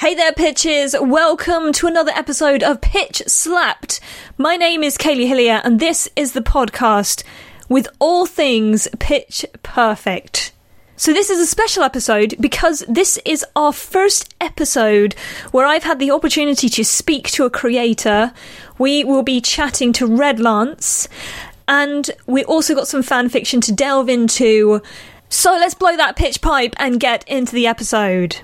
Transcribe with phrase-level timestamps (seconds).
[0.00, 0.96] Hey there, pitches!
[0.98, 4.00] Welcome to another episode of Pitch Slapped.
[4.38, 7.22] My name is Kaylee Hillier, and this is the podcast
[7.68, 10.54] with all things pitch perfect.
[10.96, 15.12] So, this is a special episode because this is our first episode
[15.50, 18.32] where I've had the opportunity to speak to a creator.
[18.78, 21.08] We will be chatting to Red Lance,
[21.68, 24.80] and we also got some fan fiction to delve into.
[25.28, 28.40] So, let's blow that pitch pipe and get into the episode.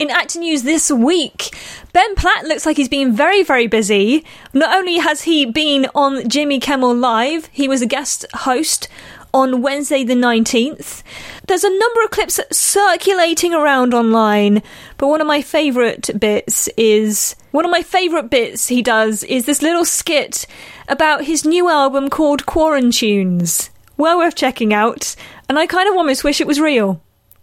[0.00, 1.54] In acting news this week,
[1.92, 4.24] Ben Platt looks like he's been very, very busy.
[4.54, 8.88] Not only has he been on Jimmy Kimmel Live, he was a guest host
[9.34, 11.02] on Wednesday the 19th.
[11.48, 14.62] There's a number of clips circulating around online,
[14.96, 19.44] but one of my favourite bits is one of my favourite bits he does is
[19.44, 20.46] this little skit
[20.88, 23.68] about his new album called Quarantunes.
[23.98, 25.14] Well worth checking out,
[25.46, 27.02] and I kind of almost wish it was real.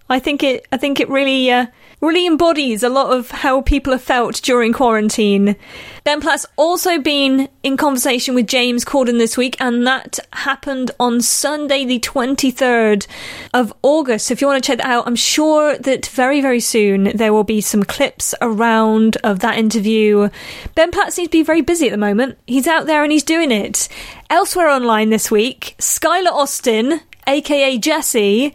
[0.10, 1.68] I think it I think it really uh,
[2.00, 5.56] really embodies a lot of how people have felt during quarantine.
[6.04, 11.22] Ben Platt's also been in conversation with James Corden this week, and that happened on
[11.22, 13.08] Sunday, the 23rd
[13.54, 14.28] of August.
[14.28, 17.34] So if you want to check that out, I'm sure that very, very soon there
[17.34, 20.30] will be some clips around of that interview.
[20.76, 22.38] Ben Platt seems to be very busy at the moment.
[22.46, 23.90] He's out there and he's doing it.
[24.30, 28.54] Elsewhere online this week, Skylar Astin, aka Jesse,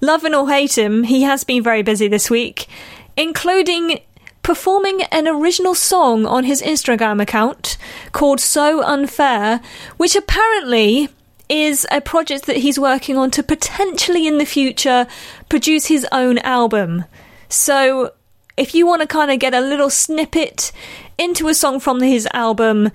[0.00, 2.66] Love him or hate him, he has been very busy this week,
[3.16, 4.00] including
[4.42, 7.76] performing an original song on his Instagram account
[8.12, 9.60] called So Unfair,
[9.96, 11.08] which apparently
[11.48, 15.06] is a project that he's working on to potentially in the future
[15.48, 17.04] produce his own album.
[17.48, 18.12] So
[18.56, 20.72] if you want to kind of get a little snippet
[21.18, 22.90] into a song from his album,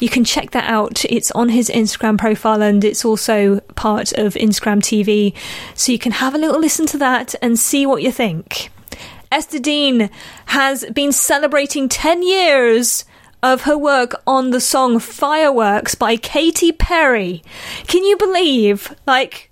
[0.00, 1.04] you can check that out.
[1.04, 5.34] It's on his Instagram profile and it's also part of Instagram TV.
[5.74, 8.70] So you can have a little listen to that and see what you think.
[9.30, 10.10] Esther Dean
[10.46, 13.04] has been celebrating 10 years
[13.42, 17.42] of her work on the song Fireworks by Katy Perry.
[17.86, 18.94] Can you believe?
[19.06, 19.50] Like,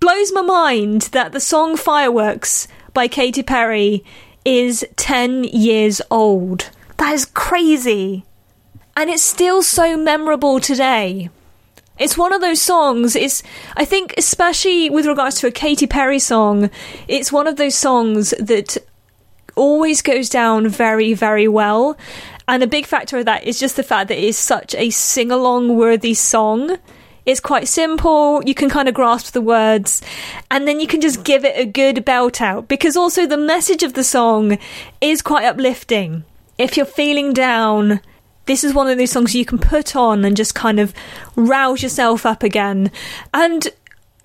[0.00, 4.04] blows my mind that the song Fireworks by Katy Perry
[4.44, 6.70] is 10 years old.
[6.96, 8.24] That is crazy
[8.96, 11.28] and it's still so memorable today.
[11.98, 13.14] It's one of those songs.
[13.14, 13.42] It's
[13.76, 16.70] I think especially with regards to a Katy Perry song,
[17.06, 18.76] it's one of those songs that
[19.54, 21.96] always goes down very very well.
[22.48, 24.90] And a big factor of that is just the fact that it is such a
[24.90, 26.78] sing along worthy song.
[27.24, 30.00] It's quite simple, you can kind of grasp the words,
[30.48, 33.82] and then you can just give it a good belt out because also the message
[33.82, 34.58] of the song
[35.00, 36.22] is quite uplifting.
[36.56, 38.00] If you're feeling down,
[38.46, 40.94] this is one of those songs you can put on and just kind of
[41.34, 42.90] rouse yourself up again.
[43.34, 43.68] And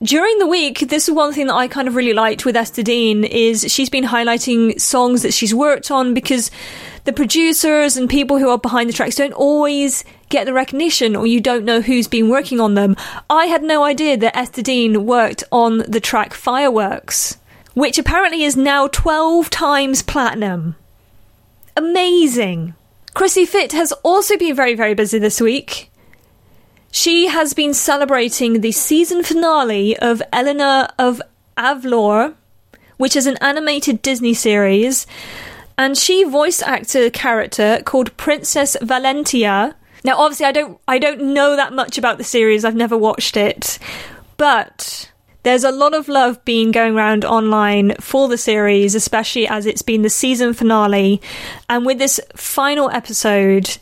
[0.04, 2.82] during the week, this is one thing that I kind of really liked with Esther
[2.82, 6.50] Dean is she's been highlighting songs that she's worked on because
[7.04, 11.28] the producers and people who are behind the tracks don't always get the recognition or
[11.28, 12.96] you don't know who's been working on them.
[13.30, 17.38] I had no idea that Esther Dean worked on the track Fireworks,
[17.76, 20.76] which apparently is now 12 times platinum.
[21.78, 22.74] Amazing.
[23.14, 25.92] Chrissie Fit has also been very, very busy this week.
[26.92, 31.22] She has been celebrating the season finale of Elena of
[31.58, 32.36] Avalor,
[32.98, 35.08] which is an animated Disney series,
[35.78, 39.76] and she voice acted a character called Princess Valentina.
[40.04, 42.66] Now, obviously, I don't, I don't know that much about the series.
[42.66, 43.78] I've never watched it,
[44.38, 45.11] but
[45.44, 49.82] there's a lot of love being going around online for the series, especially as it's
[49.82, 51.22] been the season finale.
[51.70, 53.78] And with this final episode,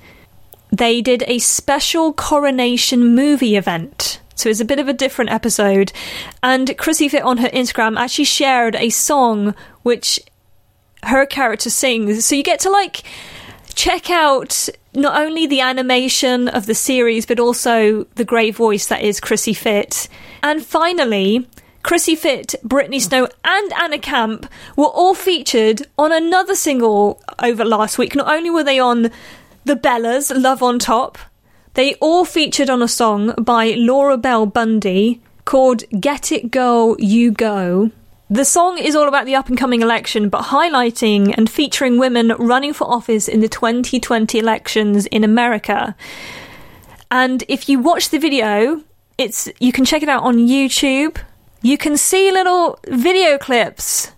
[0.72, 4.22] they did a special coronation movie event.
[4.36, 5.92] So it's a bit of a different episode.
[6.42, 9.54] And Chrissie Fit on her Instagram actually shared a song
[9.84, 10.20] which
[11.04, 12.26] her character sings.
[12.26, 13.04] So you get to like
[13.76, 19.02] check out not only the animation of the series, but also the great voice that
[19.02, 20.08] is Chrissie Fit.
[20.42, 21.48] And finally,
[21.84, 27.98] Chrissie Fit, Brittany Snow, and Anna Camp were all featured on another single over last
[27.98, 28.16] week.
[28.16, 29.12] Not only were they on
[29.66, 31.18] the Bellas, Love on Top,
[31.74, 37.32] they all featured on a song by Laura Bell Bundy called Get It Girl You
[37.32, 37.92] Go.
[38.30, 42.34] The song is all about the up and coming election, but highlighting and featuring women
[42.38, 45.96] running for office in the 2020 elections in America.
[47.10, 48.84] And if you watch the video,
[49.20, 51.18] it's you can check it out on YouTube.
[51.62, 54.14] You can see little video clips.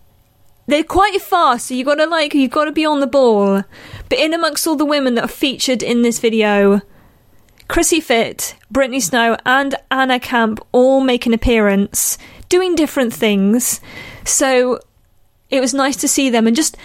[0.68, 3.64] They're quite fast, so you gotta like you've gotta be on the ball.
[4.10, 6.82] But in amongst all the women that are featured in this video,
[7.68, 13.82] Chrissie Fit, Brittany Snow, and Anna Camp all make an appearance, doing different things.
[14.24, 14.80] So
[15.50, 16.78] it was nice to see them and just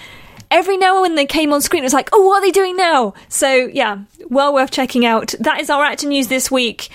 [0.51, 2.51] every now and when they came on screen, it was like, oh, what are they
[2.51, 3.13] doing now?
[3.29, 3.99] So yeah,
[4.31, 5.35] well worth checking out.
[5.39, 6.89] That is our actor news this week.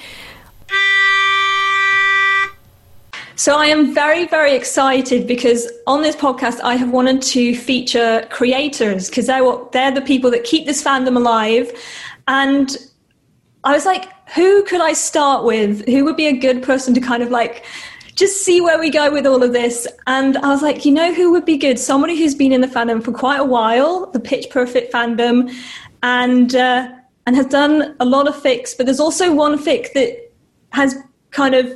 [3.41, 8.27] So I am very, very excited because on this podcast I have wanted to feature
[8.29, 9.41] creators because they're
[9.71, 11.71] they're the people that keep this fandom alive.
[12.27, 12.77] And
[13.63, 15.83] I was like, who could I start with?
[15.87, 17.65] Who would be a good person to kind of like
[18.15, 19.87] just see where we go with all of this?
[20.05, 21.79] And I was like, you know who would be good?
[21.79, 25.51] Somebody who's been in the fandom for quite a while, the Pitch Perfect fandom,
[26.03, 26.89] and uh,
[27.25, 28.77] and has done a lot of fics.
[28.77, 30.20] But there's also one fic that
[30.71, 30.97] has
[31.31, 31.71] kind of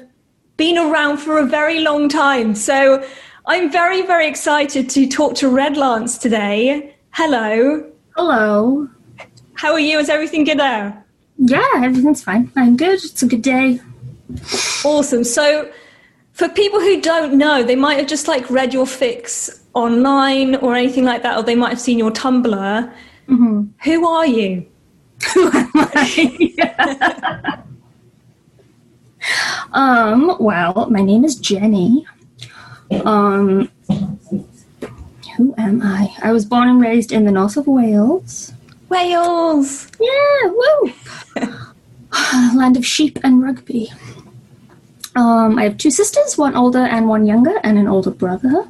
[0.57, 2.56] been around for a very long time.
[2.56, 3.06] So
[3.45, 6.95] I'm very, very excited to talk to Red Lance today.
[7.12, 7.92] Hello.
[8.15, 8.89] Hello.
[9.53, 10.00] How are you?
[10.00, 11.06] Is everything good there?
[11.38, 12.51] Yeah, everything's fine.
[12.56, 12.95] I'm good.
[12.95, 13.80] It's a good day.
[14.83, 15.24] Awesome.
[15.24, 15.71] So,
[16.33, 20.75] for people who don't know, they might have just like read your fics online or
[20.75, 22.94] anything like that, or they might have seen your Tumblr.
[23.27, 23.63] Mm-hmm.
[23.83, 24.65] Who are you?
[25.33, 27.63] Who am I?
[29.74, 32.06] Um, well, my name is Jenny.
[33.04, 33.69] Um,
[35.38, 36.16] who am I?
[36.24, 38.54] I was born and raised in the north of Wales.
[38.89, 39.89] Wales!
[40.00, 40.94] Yeah, woo!
[42.56, 43.92] Land of sheep and rugby.
[45.16, 48.69] Um, I have two sisters, one older and one younger, and an older brother.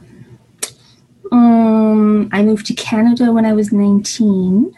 [1.31, 4.75] Um, I moved to Canada when I was 19.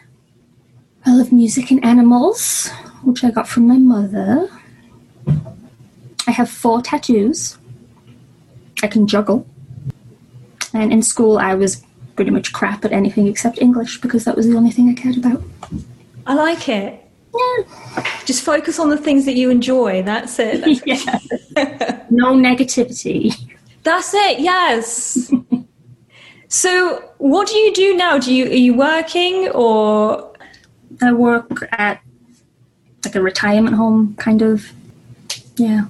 [1.06, 2.68] I love music and animals,
[3.04, 4.48] which I got from my mother.
[6.28, 7.56] I have four tattoos.
[8.82, 9.46] I can juggle.
[10.74, 11.82] And in school, I was
[12.16, 15.16] pretty much crap at anything except English because that was the only thing I cared
[15.16, 15.42] about.
[16.26, 17.02] I like it.
[17.34, 18.04] Yeah.
[18.26, 20.02] Just focus on the things that you enjoy.
[20.02, 20.60] That's it.
[20.84, 22.04] That's yeah.
[22.10, 23.34] no negativity.
[23.82, 24.40] That's it.
[24.40, 25.32] Yes.
[26.48, 28.18] so, what do you do now?
[28.18, 30.30] Do you are you working or?
[31.00, 32.02] I work at
[33.04, 34.72] like a retirement home, kind of.
[35.56, 35.84] Yeah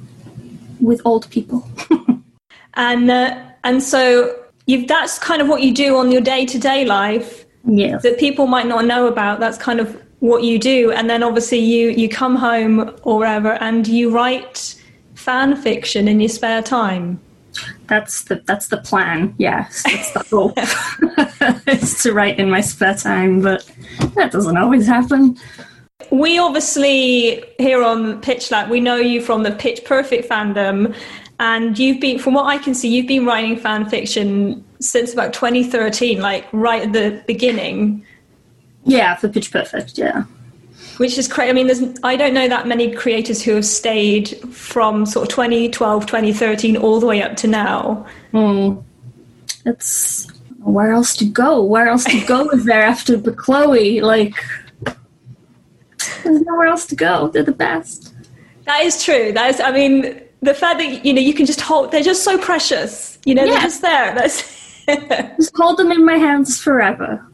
[0.80, 1.69] with old people.
[2.75, 4.44] and uh, and so
[4.86, 7.44] that's kind of what you do on your day to day life.
[7.64, 7.98] Yeah.
[7.98, 9.40] That people might not know about.
[9.40, 13.52] That's kind of what you do, and then obviously you you come home or wherever,
[13.62, 14.75] and you write
[15.14, 17.20] fan fiction in your spare time.
[17.88, 19.34] That's the that's the plan.
[19.38, 20.52] Yes, that's the goal.
[21.66, 23.70] it's to write in my spare time, but
[24.14, 25.36] that doesn't always happen.
[26.10, 30.94] We obviously here on Pitch Slapped, we know you from the Pitch Perfect fandom,
[31.40, 35.32] and you've been, from what I can see, you've been writing fan fiction since about
[35.32, 38.06] 2013, like right at the beginning.
[38.84, 40.22] Yeah, for Pitch Perfect, yeah.
[40.98, 41.50] Which is crazy.
[41.50, 45.34] I mean, there's I don't know that many creators who have stayed from sort of
[45.34, 48.06] 2012, 2013 all the way up to now.
[48.32, 48.84] Mm.
[49.66, 50.30] It's
[50.60, 51.62] where else to go?
[51.62, 54.00] Where else to go is there after Bechloe?
[54.02, 54.34] Like
[56.28, 57.28] there's nowhere else to go.
[57.28, 58.14] They're the best.
[58.64, 59.32] That is true.
[59.32, 61.90] That is, I mean, the fact that you know you can just hold.
[61.90, 63.19] They're just so precious.
[63.25, 63.52] You know, yeah.
[63.52, 64.14] they're just there.
[64.14, 64.84] That's
[65.36, 67.25] just hold them in my hands forever,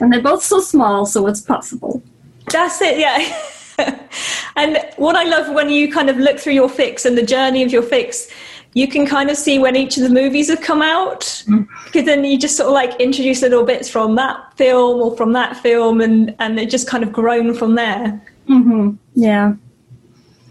[0.00, 2.02] and they're both so small, so it's possible.
[2.50, 2.98] That's it.
[2.98, 3.98] Yeah.
[4.56, 7.62] and what I love when you kind of look through your fics and the journey
[7.62, 8.30] of your fics,
[8.74, 11.20] you can kind of see when each of the movies have come out.
[11.46, 11.66] Mm.
[11.86, 15.32] because then you just sort of like introduce little bits from that film or from
[15.32, 18.20] that film and and it just kind of grown from there.
[18.48, 18.92] Mm-hmm.
[19.14, 19.54] yeah.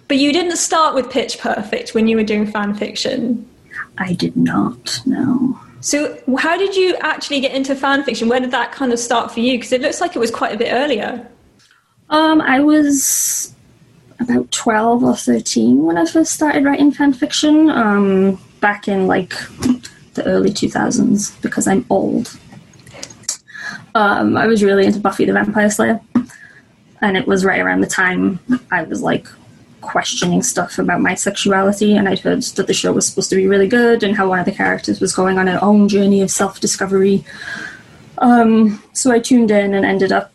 [0.07, 3.47] But you didn't start with pitch perfect when you were doing fan fiction?
[3.97, 5.59] I did not no.
[5.81, 8.27] So how did you actually get into fan fiction?
[8.27, 9.57] Where did that kind of start for you?
[9.57, 11.27] Because it looks like it was quite a bit earlier.
[12.09, 13.53] Um i was
[14.19, 19.33] about 12 or 13 when I first started writing fan fiction, um, back in like
[20.13, 22.37] the early 2000s because I'm old.
[23.95, 25.99] Um, I was really into Buffy the Vampire Slayer,
[27.01, 28.39] and it was right around the time
[28.71, 29.27] I was like
[29.81, 33.47] questioning stuff about my sexuality, and I'd heard that the show was supposed to be
[33.47, 36.29] really good and how one of the characters was going on her own journey of
[36.29, 37.23] self discovery.
[38.19, 40.31] Um, so I tuned in and ended up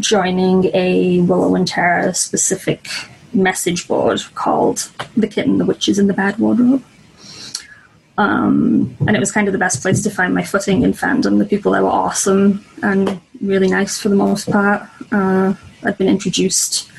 [0.00, 2.88] joining a Willow and Tara specific
[3.32, 6.84] message board called The Kitten, the Witches, and the Bad Wardrobe.
[8.18, 11.38] Um, and it was kind of the best place to find my footing in fandom.
[11.38, 14.82] The people there were awesome and really nice for the most part.
[15.10, 15.54] Uh,
[15.84, 16.90] I'd been introduced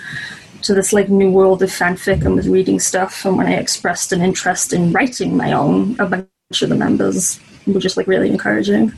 [0.63, 3.25] to this like new world of fanfic and was reading stuff.
[3.25, 7.39] And when I expressed an interest in writing my own, a bunch of the members
[7.67, 8.91] were just like really encouraging.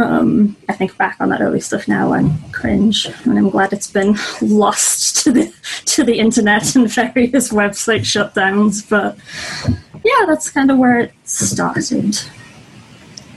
[0.00, 3.90] Um, I think back on that early stuff now and cringe, and I'm glad it's
[3.90, 5.52] been lost to the
[5.86, 8.88] to the internet and various website shutdowns.
[8.88, 9.18] But
[10.04, 12.18] yeah, that's kind of where it started.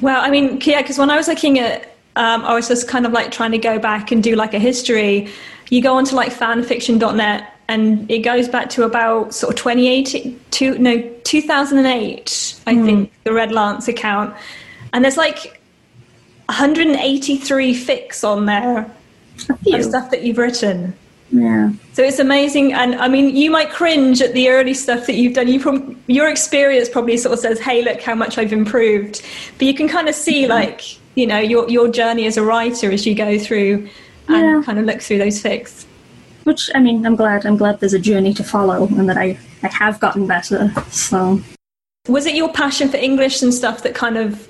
[0.02, 1.84] Well, I mean, yeah, because when I was looking at,
[2.16, 4.60] um, I was just kind of like trying to go back and do like a
[4.60, 5.30] history.
[5.70, 10.78] You go onto like fanfiction.net and it goes back to about sort of 2018, to,
[10.78, 12.86] no, 2008, I Hmm.
[12.86, 14.36] think, the Red Lance account.
[14.92, 15.60] And there's like
[16.48, 18.92] 183 fics on there
[19.50, 19.76] oh.
[19.76, 20.94] of stuff that you've written.
[21.32, 21.72] Yeah.
[21.94, 25.34] So it's amazing, and I mean, you might cringe at the early stuff that you've
[25.34, 25.48] done.
[25.48, 29.24] You prob- your experience probably sort of says, "Hey, look how much I've improved,"
[29.58, 30.82] but you can kind of see, like,
[31.16, 33.90] you know, your your journey as a writer as you go through
[34.28, 34.62] and Yeah.
[34.64, 35.86] kind of look through those fics.
[36.44, 37.46] Which I mean, I'm glad.
[37.48, 40.72] I'm glad there's a journey to follow, and that I I have gotten better.
[40.92, 41.42] So
[42.08, 44.48] Was it your passion for English and stuff that kind of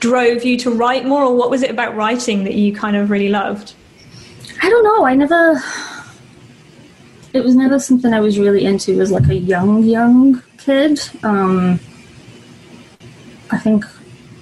[0.00, 3.10] drove you to write more, or what was it about writing that you kind of
[3.10, 3.74] really loved?
[4.62, 5.04] I don't know.
[5.04, 5.60] I never.
[7.32, 11.00] It was never something I was really into as like a young young kid.
[11.22, 11.78] Um,
[13.50, 13.84] I think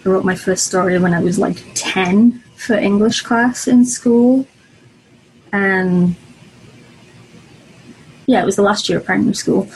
[0.05, 4.47] I wrote my first story when I was like ten for English class in school,
[5.53, 6.17] and
[8.27, 9.69] yeah, it was the last year of primary school,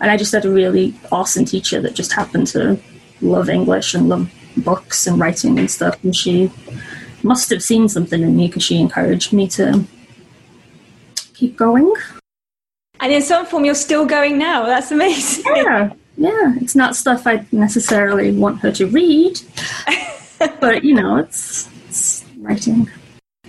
[0.00, 2.78] and I just had a really awesome teacher that just happened to
[3.20, 6.50] love English and love books and writing and stuff, and she
[7.22, 9.84] must have seen something in me because she encouraged me to
[11.34, 11.92] keep going.
[13.00, 14.64] And in some form, you're still going now.
[14.66, 15.44] That's amazing.
[15.56, 16.54] Yeah, yeah.
[16.60, 19.40] It's not stuff I necessarily want her to read,
[20.60, 22.90] but you know, it's, it's writing.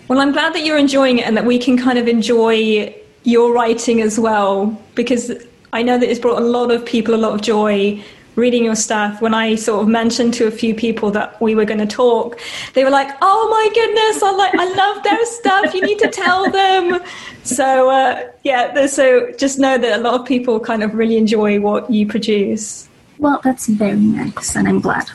[0.08, 3.54] Well, I'm glad that you're enjoying it and that we can kind of enjoy your
[3.54, 5.32] writing as well because
[5.72, 8.04] I know that it's brought a lot of people a lot of joy
[8.36, 9.22] reading your stuff.
[9.22, 12.40] When I sort of mentioned to a few people that we were going to talk,
[12.74, 15.74] they were like, "Oh my goodness, I like I love their stuff.
[15.74, 17.02] You need to tell them."
[17.44, 21.60] So uh, yeah, so just know that a lot of people kind of really enjoy
[21.60, 22.88] what you produce.
[23.20, 25.10] Well, that's very nice, and I'm glad.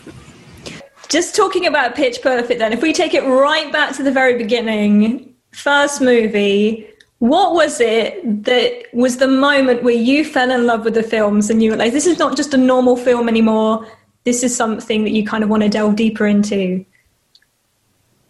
[1.08, 4.36] Just talking about Pitch Perfect, then, if we take it right back to the very
[4.36, 6.86] beginning, first movie,
[7.18, 11.50] what was it that was the moment where you fell in love with the films
[11.50, 13.86] and you were like, this is not just a normal film anymore,
[14.24, 16.84] this is something that you kind of want to delve deeper into?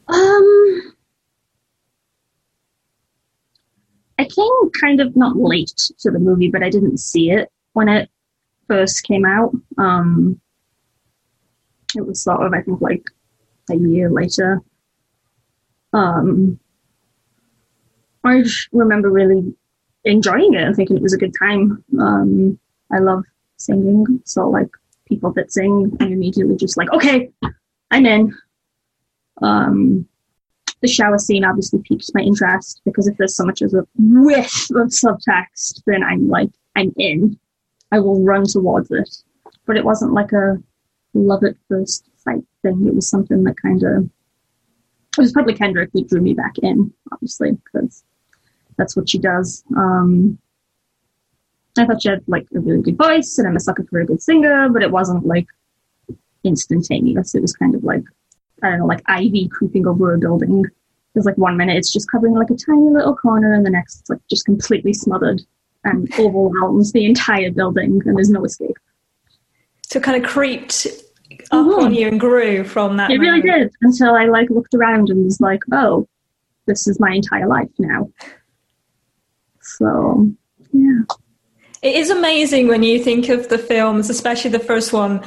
[0.09, 0.95] Um,
[4.19, 7.89] I came kind of not late to the movie, but I didn't see it when
[7.89, 8.11] it
[8.69, 9.53] first came out.
[9.77, 10.41] Um,
[11.95, 13.05] it was sort of, I think, like
[13.71, 14.63] a year later.
[15.93, 16.59] Um,
[18.29, 19.55] I just remember really
[20.05, 21.83] enjoying it and thinking it was a good time.
[21.99, 22.59] Um,
[22.93, 23.25] I love
[23.57, 24.69] singing, so like
[25.07, 27.31] people that sing, I'm immediately just like, okay,
[27.91, 28.35] I'm in.
[29.43, 30.07] Um,
[30.81, 34.71] the shower scene obviously piqued my interest because if there's so much as a whiff
[34.71, 37.39] of subtext, then I'm like, I'm in.
[37.91, 39.09] I will run towards it.
[39.67, 40.59] But it wasn't like a
[41.15, 42.87] love at first sight thing.
[42.87, 46.93] It was something that kind of, it was probably Kendrick that drew me back in,
[47.11, 48.05] obviously, because
[48.79, 49.63] that's what she does.
[49.77, 50.39] Um,
[51.77, 54.07] I thought she had like a really good voice, and I'm a sucker for a
[54.07, 55.47] good singer, but it wasn't like
[56.45, 57.35] instantaneous.
[57.35, 58.03] It was kind of like
[58.63, 60.65] I don't know, like ivy creeping over a building.
[61.15, 64.01] There's like one minute it's just covering like a tiny little corner, and the next
[64.01, 65.43] it's like just completely smothered
[65.85, 68.77] and overwhelms the entire building, and there's no escape.
[69.83, 70.87] So it kind of creeped
[71.51, 71.79] up Mhm.
[71.79, 73.11] on you and grew from that.
[73.11, 76.07] It really did until I like looked around and was like, oh,
[76.67, 78.11] this is my entire life now.
[79.79, 80.31] So
[80.73, 81.01] yeah,
[81.83, 85.23] It is amazing when you think of the films, especially the first one,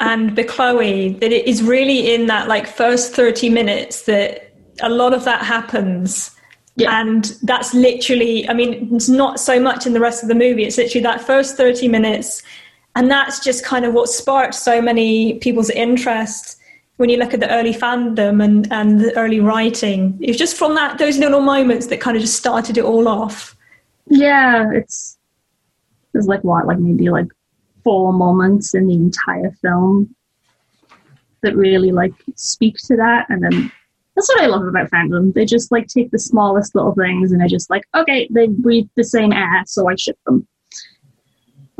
[0.00, 5.14] and Bechloe, that it is really in that like first 30 minutes that a lot
[5.14, 6.30] of that happens.
[6.76, 7.00] Yeah.
[7.00, 10.64] And that's literally, I mean, it's not so much in the rest of the movie.
[10.64, 12.42] It's literally that first 30 minutes.
[12.96, 16.58] And that's just kind of what sparked so many people's interest
[16.96, 20.16] when you look at the early fandom and, and the early writing.
[20.20, 23.08] It was just from that those little moments that kind of just started it all
[23.08, 23.56] off.
[24.06, 25.18] Yeah, it's
[26.12, 27.28] there's like what, like maybe like
[27.82, 30.14] four moments in the entire film
[31.42, 33.72] that really like speak to that, and then
[34.14, 35.34] that's what I love about fandom.
[35.34, 38.88] They just like take the smallest little things and they're just like, okay, they breathe
[38.96, 40.46] the same air, so I ship them.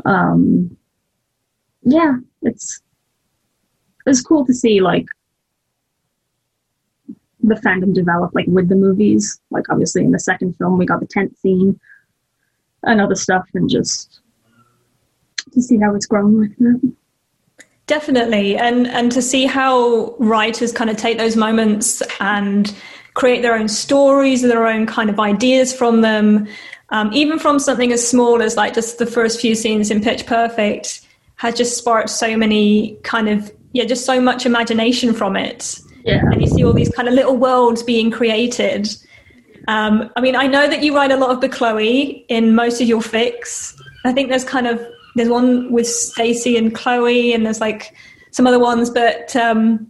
[0.05, 0.77] Um,
[1.83, 2.81] yeah, it's
[4.05, 5.05] it's cool to see like
[7.41, 9.39] the fandom develop like with the movies.
[9.51, 11.79] Like obviously in the second film we got the tent scene
[12.85, 14.21] and other stuff and just
[15.51, 16.93] to see how it's grown like that.
[17.87, 22.73] Definitely, and and to see how writers kind of take those moments and
[23.13, 26.47] create their own stories, and their own kind of ideas from them,
[26.89, 30.25] um, even from something as small as like just the first few scenes in Pitch
[30.25, 35.79] Perfect, has just sparked so many kind of yeah, just so much imagination from it.
[36.05, 36.21] Yeah.
[36.31, 38.87] And you see all these kind of little worlds being created.
[39.67, 42.87] Um, I mean, I know that you write a lot of Bechloe in most of
[42.87, 43.79] your fics.
[44.03, 47.95] I think there's kind of there's one with Stacie and Chloe, and there's like
[48.31, 49.89] some other ones, but um,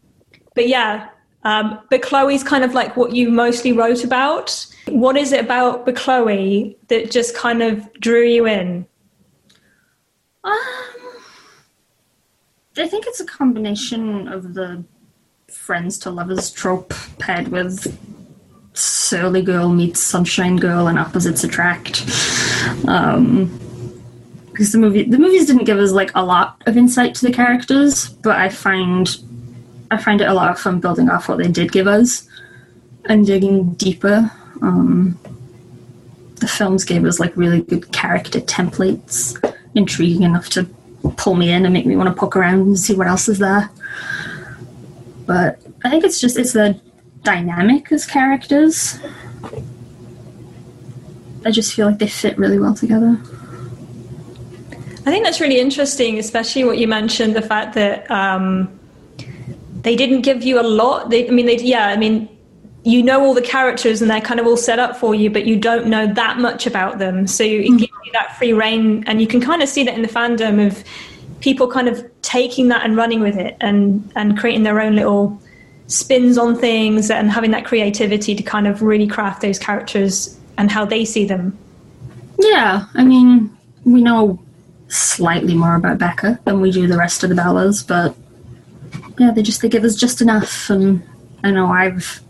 [0.53, 1.09] but yeah,
[1.43, 4.65] um, but Chloe's kind of like what you mostly wrote about.
[4.87, 8.87] What is it about Bechloe that just kind of drew you in?
[10.43, 10.53] Um,
[12.77, 14.83] I think it's a combination of the
[15.49, 17.87] friends to lovers trope paired with
[18.75, 22.03] surly girl meets sunshine girl and opposites attract.
[22.87, 23.59] Um,
[24.51, 27.33] because the movie the movies didn't give us like a lot of insight to the
[27.33, 29.17] characters, but I find
[29.91, 32.27] I find it a lot of fun building off what they did give us
[33.05, 34.31] and digging deeper.
[34.61, 35.19] Um,
[36.35, 39.37] the films gave us like really good character templates,
[39.75, 40.63] intriguing enough to
[41.17, 43.39] pull me in and make me want to poke around and see what else is
[43.39, 43.69] there.
[45.25, 46.79] But I think it's just it's the
[47.25, 48.97] dynamic as characters.
[51.45, 53.19] I just feel like they fit really well together.
[55.07, 58.79] I think that's really interesting, especially what you mentioned the fact that um,
[59.81, 61.11] they didn't give you a lot.
[61.11, 62.27] They, I mean, they, yeah, I mean,
[62.83, 65.45] you know all the characters and they're kind of all set up for you, but
[65.45, 67.27] you don't know that much about them.
[67.27, 70.01] So it gives you that free reign, and you can kind of see that in
[70.01, 70.83] the fandom of
[71.39, 75.39] people kind of taking that and running with it and and creating their own little
[75.87, 80.71] spins on things and having that creativity to kind of really craft those characters and
[80.71, 81.57] how they see them.
[82.39, 84.39] Yeah, I mean, we know
[84.87, 88.15] slightly more about Beca than we do the rest of the Bellas, but
[89.17, 90.69] yeah, they just they give us just enough.
[90.69, 91.03] And
[91.43, 92.21] I know I've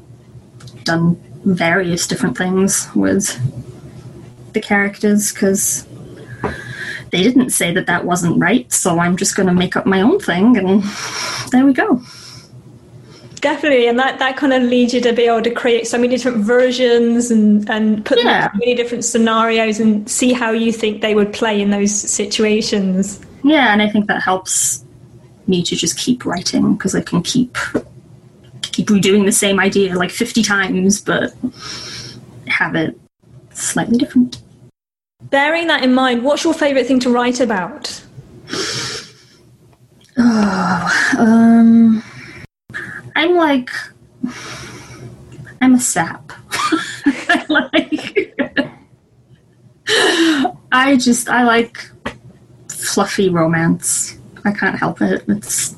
[0.83, 3.39] done various different things with
[4.53, 5.85] the characters because
[7.11, 10.01] they didn't say that that wasn't right, so I'm just going to make up my
[10.01, 10.83] own thing, and
[11.51, 12.01] there we go.
[13.41, 16.15] Definitely, and that, that kind of leads you to be able to create so many
[16.15, 20.71] different versions and, and put them in so many different scenarios and see how you
[20.71, 23.19] think they would play in those situations.
[23.43, 24.83] Yeah, and I think that helps
[25.47, 27.57] me to just keep writing because I can keep
[28.61, 31.33] keep redoing the same idea like 50 times, but
[32.47, 32.99] have it
[33.51, 34.41] slightly different.
[35.23, 38.03] Bearing that in mind, what's your favourite thing to write about?
[40.17, 42.01] Oh, Um,
[43.15, 43.69] I'm like,
[45.61, 46.33] I'm a sap.
[47.07, 48.33] I like,
[50.71, 51.89] I just, I like
[52.69, 54.17] fluffy romance.
[54.43, 55.23] I can't help it.
[55.27, 55.75] It's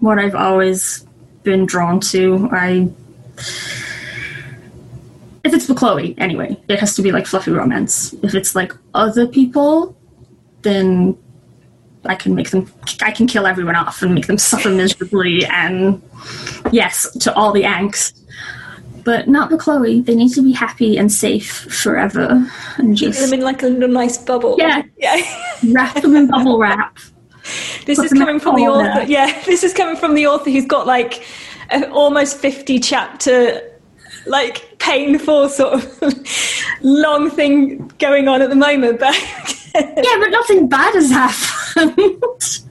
[0.00, 1.06] what I've always
[1.42, 2.48] been drawn to.
[2.50, 2.90] I,
[5.44, 8.14] if it's for Chloe, anyway, it has to be like fluffy romance.
[8.22, 9.96] If it's like other people,
[10.62, 11.16] then
[12.04, 12.70] I can make them,
[13.02, 16.02] I can kill everyone off and make them suffer miserably, and
[16.72, 18.16] yes, to all the angst.
[19.02, 20.02] But not for Chloe.
[20.02, 23.66] They need to be happy and safe forever, and Keep just them in like a
[23.66, 24.56] little nice bubble.
[24.58, 24.82] Yeah.
[24.98, 25.72] Yeah.
[25.72, 26.98] wrap them in bubble wrap.
[27.86, 29.04] this Put is coming from the author.
[29.04, 31.24] Yeah, this is coming from the author who's got like
[31.70, 33.62] a, almost 50 chapter
[34.26, 36.12] like painful sort of
[36.82, 39.14] long thing going on at the moment but
[39.74, 41.59] Yeah, but nothing bad has happened.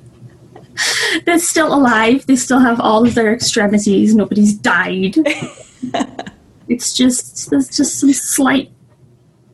[1.26, 2.26] They're still alive.
[2.26, 4.16] They still have all of their extremities.
[4.16, 5.16] Nobody's died.
[6.70, 8.72] it's just there's just some slight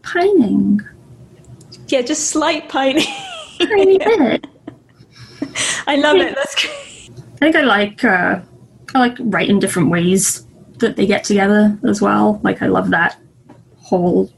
[0.04, 0.82] pining,
[1.88, 3.08] yeah just slight pining
[3.58, 4.46] tiny bit.
[5.88, 6.96] i love it that's great
[7.36, 8.40] I think I like uh,
[8.94, 12.40] I like writing different ways that they get together as well.
[12.44, 13.20] Like I love that
[13.78, 14.32] whole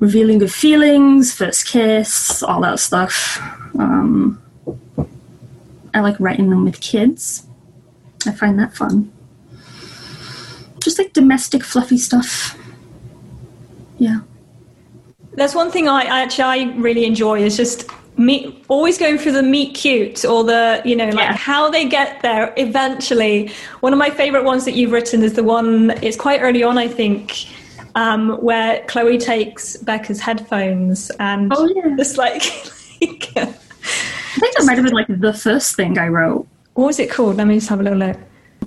[0.00, 3.38] revealing of feelings, first kiss, all that stuff.
[3.78, 4.42] Um,
[5.94, 7.46] I like writing them with kids.
[8.26, 9.12] I find that fun.
[10.80, 12.56] Just like domestic fluffy stuff.
[13.98, 14.20] Yeah.
[15.34, 17.84] That's one thing I, I actually I really enjoy is just
[18.16, 21.36] meet always going through the meet cute or the you know like Yeah.
[21.36, 23.50] how they get there eventually.
[23.80, 26.78] One of my favorite ones that you've written is the one it's quite early on
[26.78, 27.46] I think
[27.94, 31.94] um, where Chloe takes Beca's headphones and Oh, yeah.
[31.96, 32.42] just like,
[33.02, 36.46] like I think that might have been like the first thing I wrote.
[36.74, 37.36] what was it called?
[37.36, 38.16] Let me just have a little look.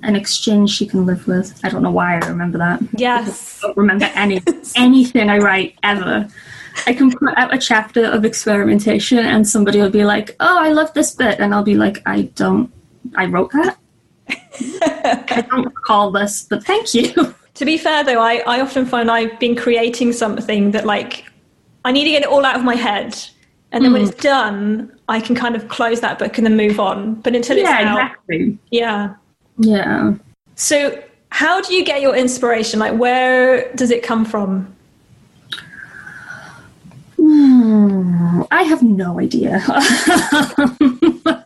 [0.02, 1.58] An exchange she can live with.
[1.64, 2.80] I don't know why I remember that.
[2.96, 3.60] Yes.
[3.62, 4.42] I don't remember any
[4.76, 6.28] anything I write ever.
[6.86, 10.70] I can put out a chapter of experimentation and somebody will be like, "Oh, I
[10.70, 12.70] love this bit," and I'll be like, "I don't.
[13.16, 13.78] I wrote that.
[15.30, 19.10] I don't recall this, but thank you." To be fair, though, I, I often find
[19.10, 21.24] I've been creating something that, like,
[21.84, 23.16] I need to get it all out of my head.
[23.72, 26.80] and then when it's done, I can kind of close that book and then move
[26.80, 27.14] on.
[27.16, 28.58] But until it's yeah, out, exactly.
[28.70, 29.14] yeah.
[29.58, 30.14] Yeah.
[30.56, 32.78] So, how do you get your inspiration?
[32.78, 34.74] Like, where does it come from?
[37.16, 39.62] Hmm, I have no idea.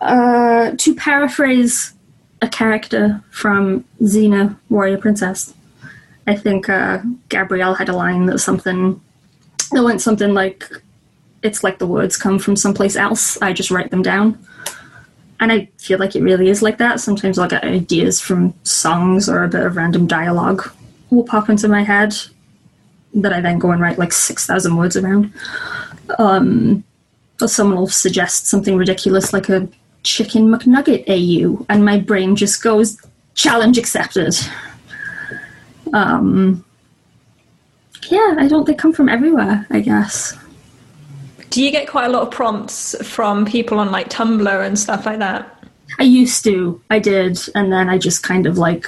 [0.00, 1.92] uh, to paraphrase
[2.40, 5.54] a character from Xena, Warrior Princess,
[6.26, 9.00] I think uh, Gabrielle had a line that something
[9.72, 10.70] that went something like,
[11.42, 13.40] "It's like the words come from someplace else.
[13.40, 14.38] I just write them down."
[15.40, 17.00] And I feel like it really is like that.
[17.00, 20.70] Sometimes I'll get ideas from songs or a bit of random dialogue
[21.10, 22.14] will pop into my head
[23.14, 25.32] that I then go and write like 6,000 words around.
[26.18, 26.84] Um,
[27.40, 29.68] or someone will suggest something ridiculous like a
[30.08, 32.96] chicken McNugget AU, and my brain just goes,
[33.34, 34.34] challenge accepted.
[35.92, 36.64] Um,
[38.08, 40.36] yeah, I don't, they come from everywhere, I guess.
[41.50, 45.06] Do you get quite a lot of prompts from people on like Tumblr and stuff
[45.06, 45.64] like that?
[45.98, 48.86] I used to, I did, and then I just kind of like,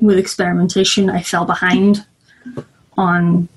[0.00, 2.04] with experimentation, I fell behind
[2.96, 3.48] on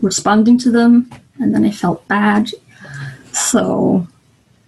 [0.00, 2.50] responding to them, and then I felt bad.
[3.32, 4.06] So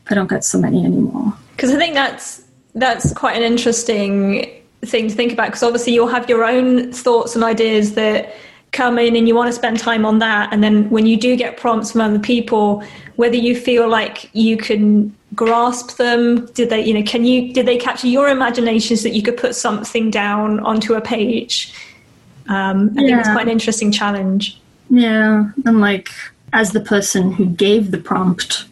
[0.09, 1.35] I don't get so many anymore.
[1.57, 5.47] Because I think that's that's quite an interesting thing to think about.
[5.47, 8.35] Because obviously you'll have your own thoughts and ideas that
[8.73, 10.53] come in, and you want to spend time on that.
[10.53, 12.85] And then when you do get prompts from other people,
[13.16, 17.66] whether you feel like you can grasp them, did they, you know, can you did
[17.66, 21.73] they capture your imaginations that you could put something down onto a page?
[22.49, 24.61] Um, I think it's quite an interesting challenge.
[24.90, 26.11] Yeah, and like
[26.53, 28.66] as the person who gave the prompt,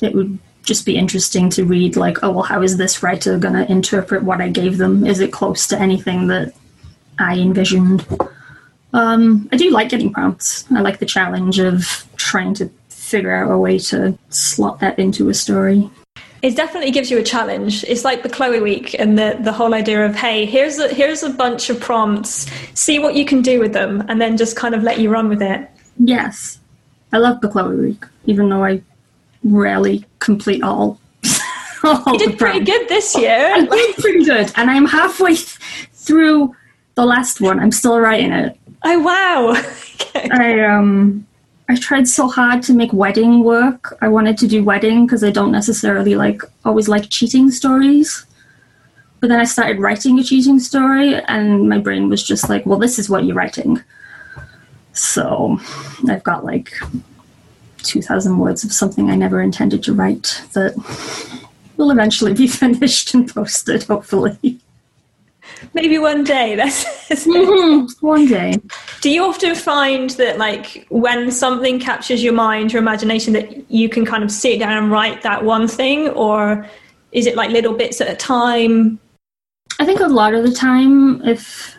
[0.00, 3.54] it would just be interesting to read like, oh well, how is this writer going
[3.54, 5.06] to interpret what I gave them?
[5.06, 6.54] Is it close to anything that
[7.18, 8.06] I envisioned?
[8.92, 10.64] Um, I do like getting prompts.
[10.72, 15.28] I like the challenge of trying to figure out a way to slot that into
[15.28, 15.90] a story.
[16.42, 17.84] It definitely gives you a challenge.
[17.84, 21.30] It's like Bechloe week and the, the whole idea of hey, here's a here's a
[21.30, 24.82] bunch of prompts, see what you can do with them, and then just kind of
[24.82, 25.68] let you run with it.
[25.98, 26.58] Yes,
[27.12, 28.82] I love Bechloe week, even though I
[29.44, 30.98] rarely complete all.
[31.84, 33.52] all You did pretty good this year.
[33.54, 35.58] I did pretty good, and I'm halfway th-
[35.92, 36.54] through
[36.94, 37.60] the last one.
[37.60, 38.58] I'm still writing it.
[38.84, 39.62] Oh wow.
[40.16, 40.28] Okay.
[40.32, 41.24] I um,
[41.68, 43.96] I tried so hard to make wedding work.
[44.00, 48.26] I wanted to do wedding because I don't necessarily like always like cheating stories.
[49.20, 52.78] But then I started writing a cheating story, and my brain was just like, "Well,
[52.78, 53.82] this is what you're writing."
[54.92, 55.58] So,
[56.08, 56.72] I've got like
[57.84, 60.74] two thousand words of something I never intended to write that
[61.76, 64.58] will eventually be finished and posted, hopefully.
[65.72, 66.56] Maybe one day.
[66.56, 66.84] That's,
[67.26, 68.54] Mhm, One day.
[69.00, 73.88] Do you often find that, like, when something captures your mind, your imagination, that you
[73.88, 76.66] can kind of sit down and write that one thing, or
[77.12, 78.98] is it like little bits at a time?
[79.78, 81.76] I think a lot of the time, if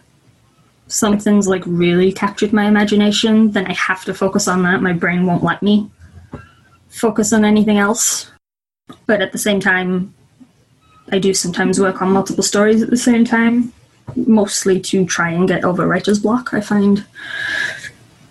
[0.88, 4.82] something's like really captured my imagination, then I have to focus on that.
[4.82, 5.90] My brain won't let me
[6.96, 8.32] focus on anything else.
[9.06, 10.14] But at the same time,
[11.12, 13.74] I do sometimes work on multiple stories at the same time,
[14.16, 16.54] mostly to try and get over writer's block.
[16.54, 17.06] I find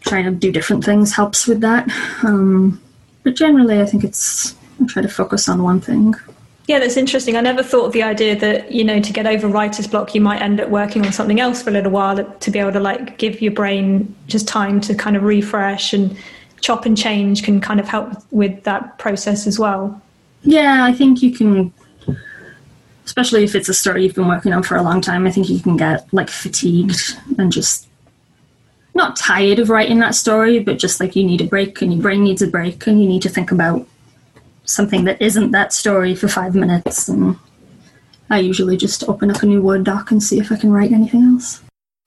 [0.01, 1.91] trying to do different things helps with that.
[2.23, 2.81] Um,
[3.23, 6.15] but generally, I think it's I try to focus on one thing.
[6.67, 7.37] Yeah, that's interesting.
[7.37, 10.21] I never thought of the idea that, you know, to get over writer's block, you
[10.21, 12.81] might end up working on something else for a little while to be able to,
[12.81, 16.17] like, give your brain just time to kind of refresh and
[16.65, 20.01] chop and change can kind of help with that process as well.
[20.45, 21.75] Yeah, I think you can,
[23.05, 25.51] especially if it's a story you've been working on for a long time, I think
[25.51, 27.87] you can get like fatigued and just
[28.95, 32.01] not tired of writing that story, but just like you need a break and your
[32.01, 33.87] brain needs a break and you need to think about
[34.65, 37.09] something that isn't that story for five minutes.
[37.09, 37.37] And
[38.31, 40.93] I usually just open up a new Word doc and see if I can write
[40.93, 41.63] anything else.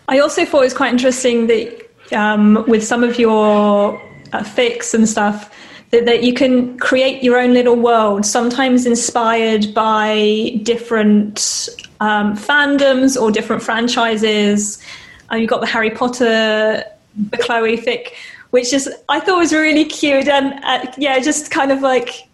[0.07, 5.07] I also thought it was quite interesting that um, with some of your fics and
[5.07, 5.53] stuff,
[5.91, 13.19] that, that you can create your own little world, sometimes inspired by different um, fandoms
[13.19, 14.83] or different franchises.
[15.31, 16.83] Uh, you've got the Harry Potter,
[17.29, 18.13] Bechloe fic,
[18.51, 22.27] which is I thought was really cute and uh, yeah, just kind of like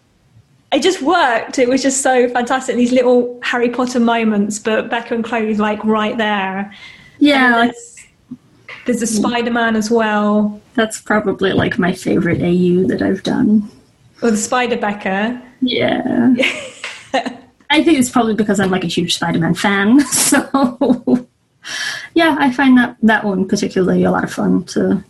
[0.72, 1.58] it just worked.
[1.58, 2.76] It was just so fantastic.
[2.76, 6.74] These little Harry Potter moments, but Beca and Chloe's like right there.
[7.18, 7.70] Yeah,
[8.86, 13.68] there's, a Spider Man as well, that's probably like my favorite AU that I've done.
[14.22, 15.42] or the Spider Beca.
[15.60, 16.34] Yeah.
[17.70, 20.00] I think it's probably because I'm like a huge Spider-Man fan.
[20.14, 21.26] So
[22.14, 25.02] yeah, I find that that one particularly a lot of fun to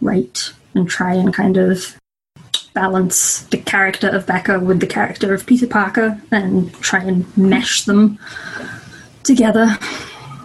[0.00, 1.96] write and try and kind of
[2.72, 7.84] balance the character of Beca with the character of Peter Parker and try and mesh
[7.84, 8.18] them
[9.22, 9.76] together.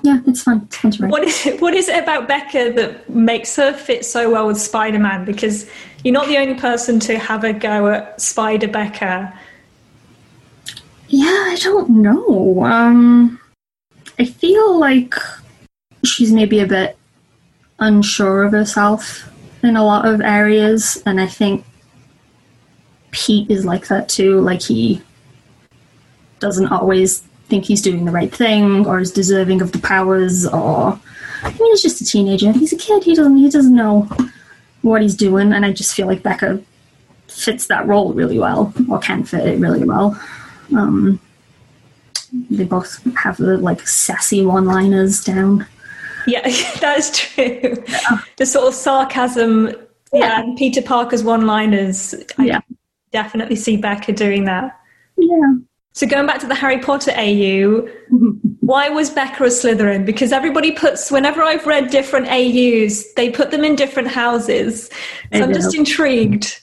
[0.02, 0.62] Yeah, it's fun.
[0.66, 1.08] It's fun to.
[1.08, 1.62] What is it?
[1.62, 5.26] What is it about Beca that makes her fit so well with Spider Man?
[5.26, 5.70] Because
[6.04, 9.36] you're not the only person to have a go at Spider Beca.
[11.08, 12.64] Yeah, I don't know.
[12.64, 13.40] Um,
[14.20, 15.16] I feel like
[16.06, 16.98] she's maybe a bit
[17.80, 19.30] unsure of herself
[19.64, 21.66] in a lot of areas, and I think
[23.12, 24.40] Pete is like that too.
[24.40, 25.02] Like he
[26.40, 31.00] doesn't always think he's doing the right thing or is deserving of the powers or
[31.44, 32.52] I mean he's just a teenager.
[32.52, 34.08] He's a kid, he doesn't he doesn't know
[34.82, 36.64] what he's doing and I just feel like Beca
[37.28, 40.20] fits that role really well, or can fit it really well.
[40.76, 41.20] Um,
[42.50, 45.66] they both have the like sassy one liners down.
[46.28, 46.42] Yeah,
[46.82, 47.76] that's true.
[48.38, 49.68] The sort of sarcasm.
[50.12, 50.40] Yeah, Yeah.
[50.42, 52.14] and Peter Parker's one liners.
[52.38, 52.60] I Yeah.
[53.12, 54.78] definitely see Beca doing that.
[55.18, 55.54] Yeah.
[55.94, 57.88] So going back to the Harry Potter AU,
[58.60, 60.06] why was Beca a Slytherin?
[60.06, 64.90] Because everybody puts, whenever I've read different AUs, they put them in different houses.
[65.34, 66.62] So I'm just intrigued.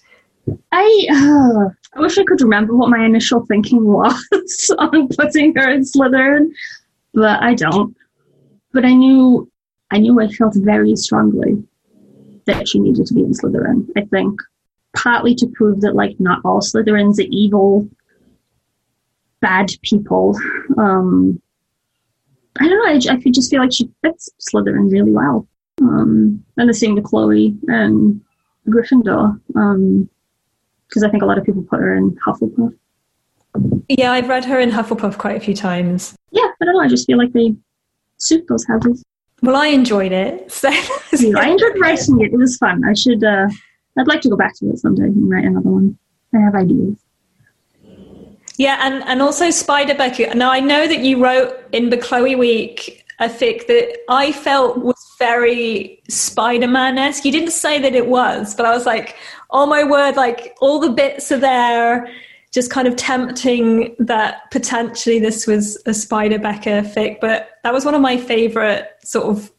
[0.71, 5.71] I uh, I wish I could remember what my initial thinking was on putting her
[5.71, 6.51] in Slytherin,
[7.15, 7.97] but I don't.
[8.73, 9.51] But I knew
[9.91, 11.63] I knew I felt very strongly
[12.45, 13.89] that she needed to be in Slytherin.
[13.97, 14.41] I think
[14.97, 17.89] partly to prove that like not all Slytherins are evil,
[19.47, 20.37] bad people.
[20.77, 21.41] Um,
[22.59, 23.13] I don't know.
[23.13, 25.47] I could just feel like she fits Slytherin really well.
[25.81, 28.21] Um, and the same with Chloe and
[28.69, 29.41] Gryffindor.
[29.55, 30.09] Um,
[30.89, 32.75] because I think a lot of people put her in Hufflepuff.
[33.89, 36.17] Yeah, I've read her in Hufflepuff quite a few times.
[36.31, 36.81] Yeah, I don't know.
[36.81, 37.55] I just feel like they
[38.19, 39.05] suit those houses.
[39.43, 40.51] Well, I enjoyed it.
[40.51, 42.33] So I enjoyed writing it.
[42.33, 42.85] It was fun.
[42.85, 43.23] I should.
[43.23, 43.49] Uh,
[43.99, 45.99] I'd like to go back to it someday and write another one.
[46.35, 46.97] I have ideas.
[48.57, 50.35] Yeah, and, and also Spider Beca.
[50.35, 55.03] Now, I know that you wrote in Bechloe Week a fic that I felt was
[55.19, 57.25] very Spider Man esque.
[57.25, 59.17] You didn't say that it was, but I was like,
[59.51, 62.09] oh my word, like all the bits are there,
[62.53, 67.21] just kind of tempting that potentially this was a Spider Beca fic.
[67.21, 69.51] But that was one of my favorite sort of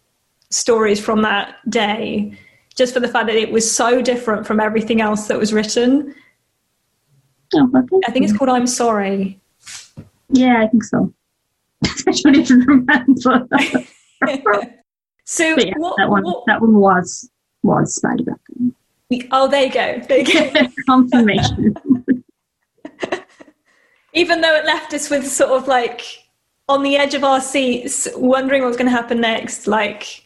[0.49, 2.37] stories from that day,
[2.75, 6.13] just for the fact that it was so different from everything else that was written.
[7.55, 7.97] Oh, okay.
[8.07, 9.39] I think it's called I'm Sorry.
[10.29, 11.13] Yeah, I think so.
[11.85, 13.47] I don't even remember.
[15.29, 16.23] So yeah, what, that one.
[16.23, 17.29] what- That one was
[17.61, 19.27] was Spider Beca.
[19.31, 19.99] oh, there you go.
[20.07, 20.67] There you go.
[20.87, 21.75] Confirmation.
[24.13, 26.01] Even though it left us with sort of like
[26.69, 29.67] on the edge of our seats, wondering what was going to happen next.
[29.67, 30.23] Like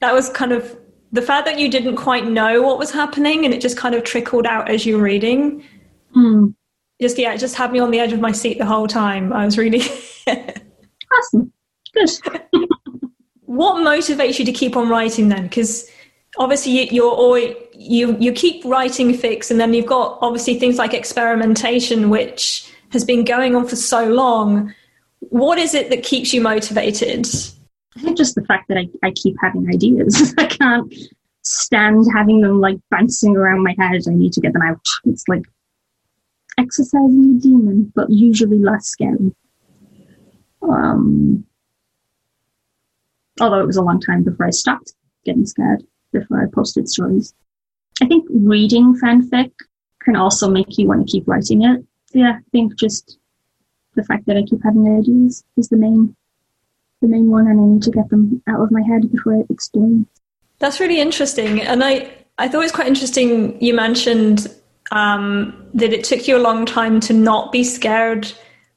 [0.00, 0.76] that was kind of
[1.12, 4.02] the fact that you didn't quite know what was happening, and it just kind of
[4.02, 5.64] trickled out as you were reading.
[6.12, 6.48] Hmm.
[7.00, 9.32] Just yeah, it just had me on the edge of my seat the whole time.
[9.32, 9.82] I was really.
[11.18, 11.52] Awesome.
[11.92, 12.10] Good.
[13.46, 15.44] what motivates you to keep on writing then?
[15.44, 15.90] Because
[16.38, 20.78] obviously you, you're always you you keep writing fics, and then you've got obviously things
[20.78, 24.72] like experimentation, which has been going on for so long.
[25.18, 27.26] What is it that keeps you motivated?
[27.96, 30.34] I think just the fact that I, I keep having ideas.
[30.38, 30.92] I can't
[31.42, 34.02] stand having them like bouncing around my head.
[34.08, 34.80] I need to get them out.
[35.04, 35.42] It's like
[36.60, 39.34] exorcising a demon, but usually less scary.
[40.62, 41.44] Um,
[43.40, 44.92] although it was a long time before I stopped
[45.24, 47.34] getting scared, before I posted stories.
[48.02, 49.52] I think reading fanfic
[50.02, 51.84] can also make you want to keep writing it.
[52.12, 53.18] Yeah, I think just
[53.94, 56.16] the fact that I keep having ideas is the main
[57.00, 59.46] the main one, and I need to get them out of my head before it
[59.48, 60.06] explodes.
[60.58, 63.60] That's really interesting, and I I thought it was quite interesting.
[63.62, 64.48] You mentioned
[64.90, 68.30] um, that it took you a long time to not be scared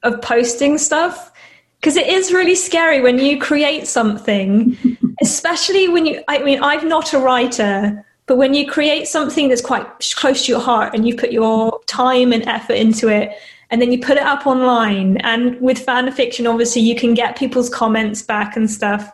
[0.03, 1.31] of posting stuff
[1.79, 4.77] because it is really scary when you create something,
[5.21, 6.23] especially when you.
[6.27, 10.51] I mean, I'm not a writer, but when you create something that's quite close to
[10.51, 13.31] your heart and you put your time and effort into it.
[13.69, 17.35] And then you put it up online, and with fan fiction, obviously, you can get
[17.35, 19.11] people's comments back and stuff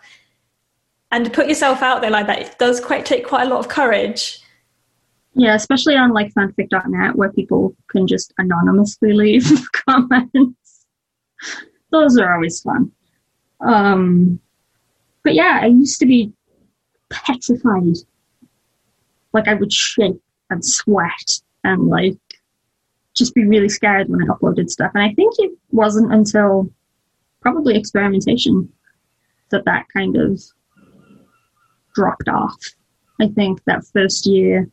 [1.11, 3.59] and to put yourself out there like that it does quite take quite a lot
[3.59, 4.39] of courage
[5.33, 10.85] Yeah, especially on like fanfic.net where people can just anonymously leave comments.
[11.91, 12.91] Those are always fun.
[13.61, 14.39] Um,
[15.23, 16.33] but yeah, I used to be
[17.09, 17.97] petrified.
[19.33, 22.17] Like I would shake and sweat and like
[23.15, 24.91] just be really scared when I uploaded stuff.
[24.95, 26.69] And I think it wasn't until
[27.41, 28.71] probably experimentation
[29.49, 30.41] that that kind of
[31.93, 32.57] dropped off.
[33.21, 34.69] I think that first year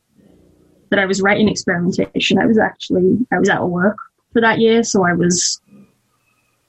[0.90, 2.38] that I was writing experimentation.
[2.38, 3.96] I was actually I was out of work
[4.33, 5.61] for that year, so I was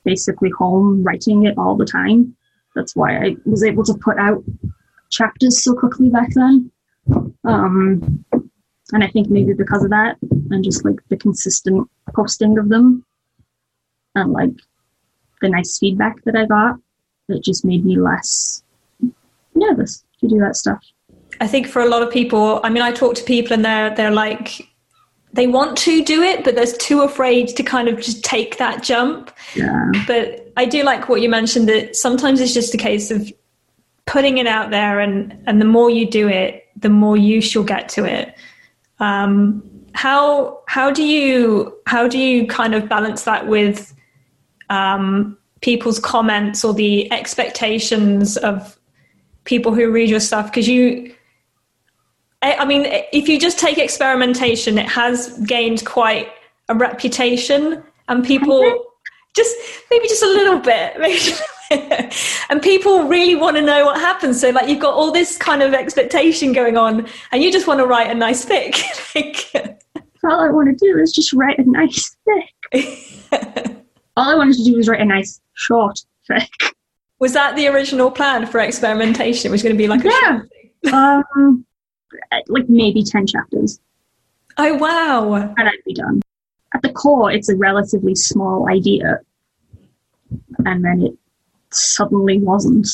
[0.04, 2.36] basically home writing it all the time.
[2.76, 4.44] That's why I was able to put out
[5.10, 6.72] chapters so quickly back then.
[7.44, 8.26] Um,
[8.94, 13.06] and I think maybe because of that, and just like the consistent posting of them,
[14.16, 14.52] and like
[15.42, 16.78] the nice feedback that I got,
[17.30, 18.64] it just made me less
[19.56, 20.84] nervous to do that stuff.
[21.40, 23.94] I think for a lot of people, I mean, I talk to people and they're
[23.96, 24.68] they're like
[25.34, 28.82] they want to do it, but they're too afraid to kind of just take that
[28.82, 29.32] jump.
[29.56, 29.92] Yeah.
[30.08, 33.32] But I do like what you mentioned that sometimes it's just a case of
[34.06, 37.64] putting it out there, and and the more you do it, the more use you'll
[37.64, 38.36] get to it.
[39.00, 43.94] Um, how how do you how do you kind of balance that with
[44.70, 48.78] um, people's comments or the expectations of
[49.44, 50.48] people who read your stuff?
[50.48, 51.14] Because you
[52.42, 56.30] I mean, if you just take experimentation, it has gained quite
[56.70, 58.86] a reputation, and people
[59.36, 59.56] just
[59.90, 61.32] maybe just a little bit, maybe
[62.50, 64.40] and people really want to know what happens.
[64.40, 67.80] So, like, you've got all this kind of expectation going on, and you just want
[67.80, 68.76] to write a nice fic.
[69.56, 69.82] like,
[70.24, 73.84] all I want to do is just write a nice fic.
[74.18, 76.50] all I wanted to do was write a nice short fic.
[77.20, 79.50] Was that the original plan for experimentation?
[79.50, 80.10] It was going to be like a
[80.84, 81.22] yeah.
[81.36, 81.66] um,
[82.32, 83.80] Uh, like maybe 10 chapters.
[84.58, 85.34] Oh, wow.
[85.36, 86.22] And I'd be done.
[86.74, 89.20] At the core, it's a relatively small idea.
[90.66, 91.18] And then it
[91.72, 92.88] suddenly wasn't.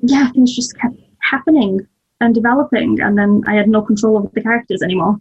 [0.00, 1.86] Yeah, things just kept happening
[2.20, 3.00] and developing.
[3.00, 5.20] And then I had no control over the characters anymore.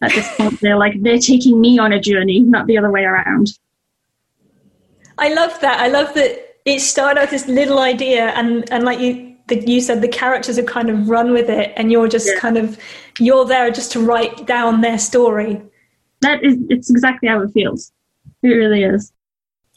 [0.00, 3.04] At this point, they're like, they're taking me on a journey, not the other way
[3.04, 3.58] around.
[5.18, 5.78] I love that.
[5.80, 9.80] I love that it started out this little idea and, and like you, the, you
[9.80, 12.38] said the characters have kind of run with it and you're just yeah.
[12.38, 12.78] kind of
[13.18, 15.60] you're there just to write down their story.
[16.20, 17.92] That is it's exactly how it feels.
[18.42, 19.12] It really is.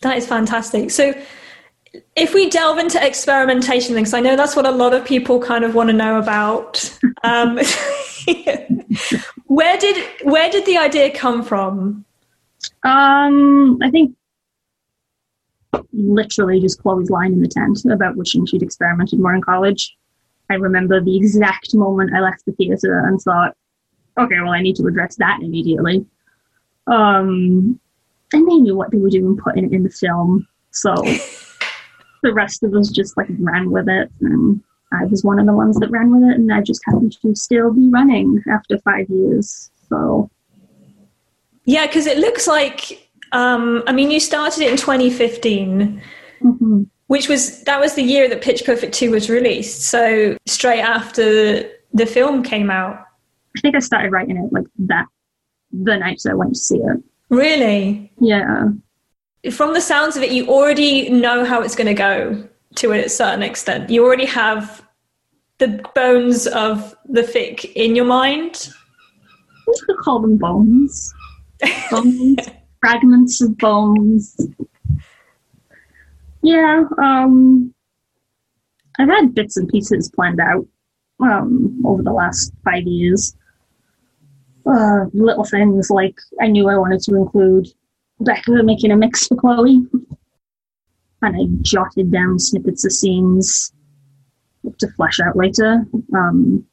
[0.02, 0.92] That is fantastic.
[0.92, 1.14] So
[2.16, 5.64] if we delve into experimentation things i know that's what a lot of people kind
[5.64, 7.58] of want to know about um,
[9.46, 12.04] where did where did the idea come from?
[12.84, 14.16] Um i think
[15.94, 19.96] literally just Chloe's line in the tent about wishing she'd experimented more in college.
[20.50, 23.56] I remember the exact moment I left the theatre and thought,
[24.18, 26.06] okay, well, I need to address that immediately.
[26.88, 27.80] Um,
[28.34, 30.48] and they knew what they were doing putting it in the film.
[30.72, 30.94] So
[32.24, 34.12] the rest of us just like ran with it.
[34.22, 34.62] And
[34.92, 36.36] I was one of the ones that ran with it.
[36.36, 39.72] And I just happened to still be running after five years.
[39.90, 40.30] So.
[41.66, 43.05] Yeah, because it looks like
[43.36, 46.02] um, I mean, you started it in 2015,
[46.42, 46.84] mm-hmm.
[47.08, 49.82] which was that was the year that Pitch Perfect 2 was released.
[49.82, 52.98] So straight after the film came out.
[53.58, 55.08] I think I started writing it like that
[55.74, 57.04] the night that I went to see it.
[57.30, 58.10] Really?
[58.22, 58.70] Yeah.
[59.52, 63.10] From the sounds of it, you already know how it's going to go to a
[63.10, 63.90] certain extent.
[63.90, 64.82] You already have
[65.58, 68.70] the bones of the fic in your mind.
[69.86, 71.14] Could call them bones.
[71.92, 72.38] Bones
[72.86, 74.36] fragments of bones.
[76.44, 77.74] Yeah, um,
[79.00, 80.68] I've had bits and pieces planned out
[81.20, 83.36] um, over the last five years.
[84.68, 87.68] Uh, little things like I knew I wanted to include
[88.22, 89.88] Beca making a mix for Chloe,
[91.24, 93.74] and I jotted down snippets of scenes
[94.78, 95.86] to flesh out later.
[96.16, 96.64] Um,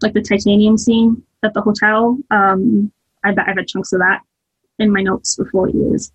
[0.00, 2.18] like the titanium scene at the hotel.
[2.30, 2.92] Um,
[3.24, 4.20] I I've had chunks of that
[4.78, 6.12] in my notes for four years,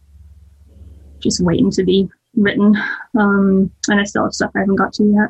[1.20, 2.76] just waiting to be written.
[3.18, 5.30] Um, and I still have stuff I haven't got to yet.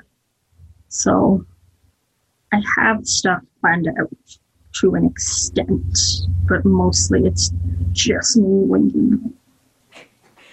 [0.89, 1.46] So
[2.52, 4.12] I have stuff planned out
[4.82, 5.98] to an extent,
[6.48, 7.52] but mostly it's
[7.91, 9.34] just me waiting.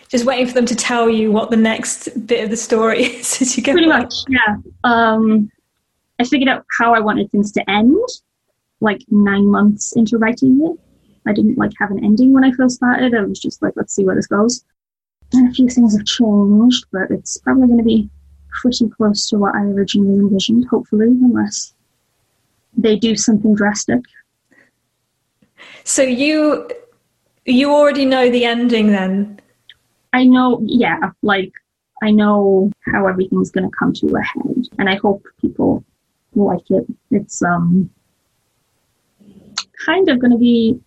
[0.09, 3.41] just waiting for them to tell you what the next bit of the story is
[3.41, 3.73] as you go.
[3.73, 4.57] Pretty much, yeah.
[4.85, 5.51] Um,
[6.19, 7.97] I figured out how I wanted things to end,
[8.81, 10.90] like nine months into writing it.
[11.27, 13.15] I didn't like have an ending when I first started.
[13.15, 14.65] I was just like, let's see where this goes.
[15.33, 18.11] And a few things have changed, but it's probably going to be
[18.51, 21.75] pretty close to what I originally envisioned, hopefully, unless
[22.77, 24.01] they do something drastic.
[25.85, 26.69] So you
[27.45, 29.41] you already know the ending then?
[30.13, 31.53] I know, yeah, like
[32.03, 35.85] I know how everything's going to come to a head, and I hope people
[36.35, 36.87] like it.
[37.11, 37.91] It's um
[39.85, 40.81] kind of going to be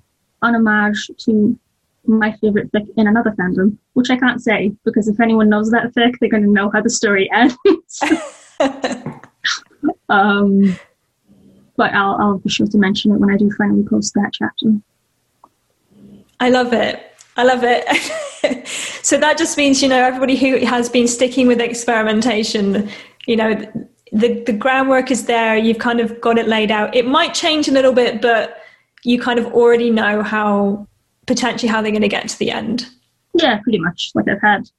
[0.44, 1.58] an homage to
[2.06, 5.94] my favorite fic in another fandom, which I can't say because if anyone knows that
[5.94, 8.02] fic, they're going to know how the story ends.
[10.10, 10.78] um,
[11.76, 14.76] but I'll, I'll be sure to mention it when I do finally post that chapter.
[16.40, 17.12] I love it.
[17.38, 18.68] I love it.
[18.68, 22.90] so that just means, you know, everybody who has been sticking with experimentation,
[23.26, 23.54] you know,
[24.12, 25.58] the, the groundwork is there.
[25.58, 26.96] You've kind of got it laid out.
[26.96, 28.63] It might change a little bit, but
[29.04, 30.88] you kind of already know how
[31.26, 32.88] potentially how they're going to get to the end.
[33.34, 34.12] Yeah, pretty much.
[34.16, 34.70] Like I've had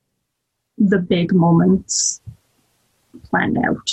[0.78, 2.20] the big moments
[3.30, 3.90] planned out,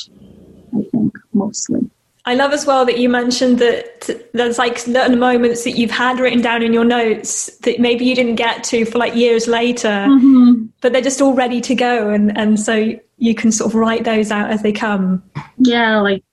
[0.78, 1.90] I think, mostly.
[2.26, 6.20] I love as well that you mentioned that there's like certain moments that you've had
[6.20, 9.88] written down in your notes that maybe you didn't get to for like years later,
[9.88, 10.66] mm-hmm.
[10.82, 14.04] but they're just all ready to go, and and so you can sort of write
[14.04, 15.24] those out as they come.
[15.58, 16.24] Yeah, like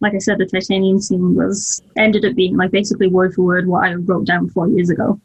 [0.00, 3.66] like I said, the titanium scene was ended up being like basically word for word
[3.66, 5.20] what I wrote down four years ago.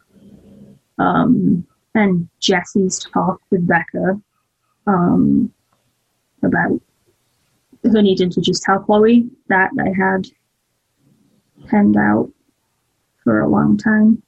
[0.98, 4.22] Um, and Jesse's talk with Beca
[4.88, 5.52] um,
[6.44, 6.80] about
[7.84, 10.28] her needing to just tell Chloe that I had
[11.68, 12.32] penned out
[13.24, 14.22] for a long time.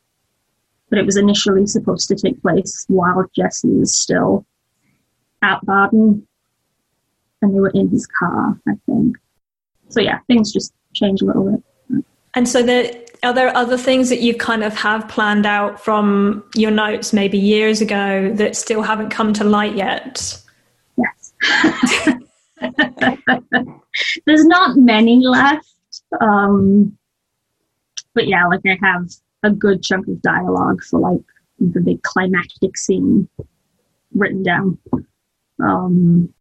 [0.89, 4.45] But it was initially supposed to take place while Jesse was still
[5.41, 6.27] at Barden
[7.41, 9.17] and they were in his car, I think.
[9.93, 12.03] So yeah, things just change a little bit.
[12.33, 12.91] And so there
[13.21, 17.37] are there other things that you kind of have planned out from your notes maybe
[17.37, 20.41] years ago that still haven't come to light yet?
[20.97, 21.33] Yes.
[24.25, 25.71] There's not many left.
[26.19, 26.97] Um,
[28.15, 29.09] but yeah, like I have
[29.43, 31.21] a good chunk of dialogue for like
[31.59, 33.29] the big climactic scene
[34.13, 34.79] written down.
[35.63, 36.33] Um,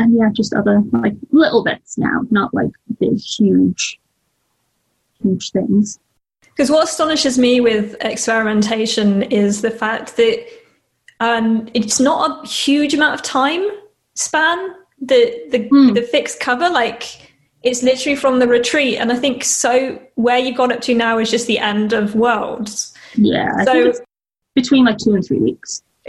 [0.00, 4.00] and yeah, just other like little bits now, not like big, huge,
[5.22, 5.98] huge things.
[6.40, 10.46] Because what astonishes me with experimentation is the fact that
[11.20, 13.66] um, it's not a huge amount of time
[14.14, 15.94] span the the mm.
[15.94, 17.32] the fixed cover like
[17.62, 21.18] it's literally from the retreat and i think so where you've gone up to now
[21.18, 23.92] is just the end of worlds yeah so
[24.54, 25.82] between like two and three weeks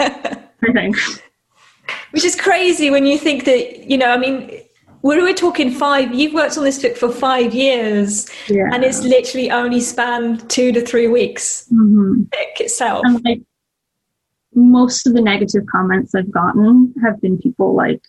[0.00, 0.96] i think
[2.10, 4.60] which is crazy when you think that you know i mean
[5.02, 8.68] we were talking five you've worked on this book for five years yeah.
[8.72, 12.22] and it's literally only spanned two to three weeks mm-hmm.
[12.58, 13.40] itself and like
[14.54, 18.02] most of the negative comments I've gotten have been people like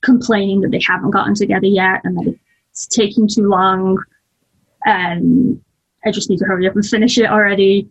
[0.00, 2.38] complaining that they haven't gotten together yet and that
[2.70, 3.98] it's taking too long
[4.84, 5.60] and
[6.04, 7.88] I just need to hurry up and finish it already.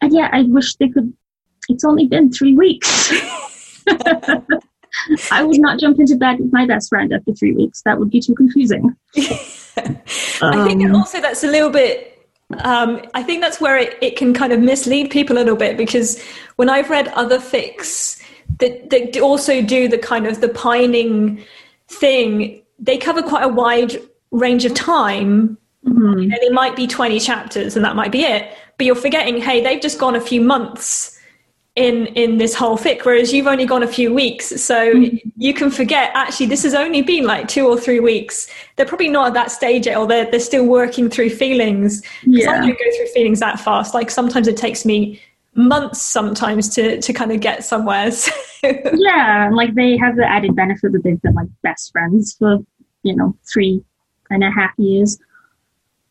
[0.00, 1.12] And yeah, I wish they could.
[1.68, 3.12] It's only been three weeks.
[5.30, 7.82] I would not jump into bed with my best friend after three weeks.
[7.82, 8.96] That would be too confusing.
[9.16, 12.14] I think um, also that's a little bit
[12.58, 15.76] um, I think that's where it, it can kind of mislead people a little bit
[15.76, 16.22] because
[16.56, 18.22] when I've read other fics
[18.58, 21.42] that, that also do the kind of the pining
[21.88, 23.96] thing, they cover quite a wide
[24.30, 25.56] range of time.
[25.86, 26.18] Mm-hmm.
[26.18, 28.56] You know, they might be 20 chapters and that might be it.
[28.76, 31.13] But you're forgetting, hey, they've just gone a few months
[31.76, 35.16] in in this whole fic whereas you've only gone a few weeks so mm-hmm.
[35.36, 39.08] you can forget actually this has only been like two or three weeks they're probably
[39.08, 42.50] not at that stage yet or they're, they're still working through feelings yeah.
[42.50, 45.20] i don't go through feelings that fast like sometimes it takes me
[45.56, 48.30] months sometimes to to kind of get somewhere so.
[48.94, 52.58] yeah like they have the added benefit that they've been like best friends for
[53.02, 53.82] you know three
[54.30, 55.18] and a half years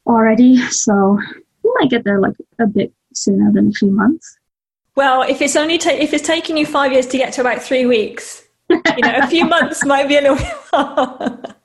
[0.07, 1.17] already so
[1.63, 4.37] you might get there like a bit sooner than a few months
[4.95, 7.61] well, if it's only ta- if it's taking you five years to get to about
[7.61, 11.55] three weeks, you know, a few months might be a little bit.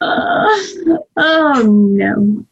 [0.00, 0.48] uh,
[1.16, 2.46] oh no.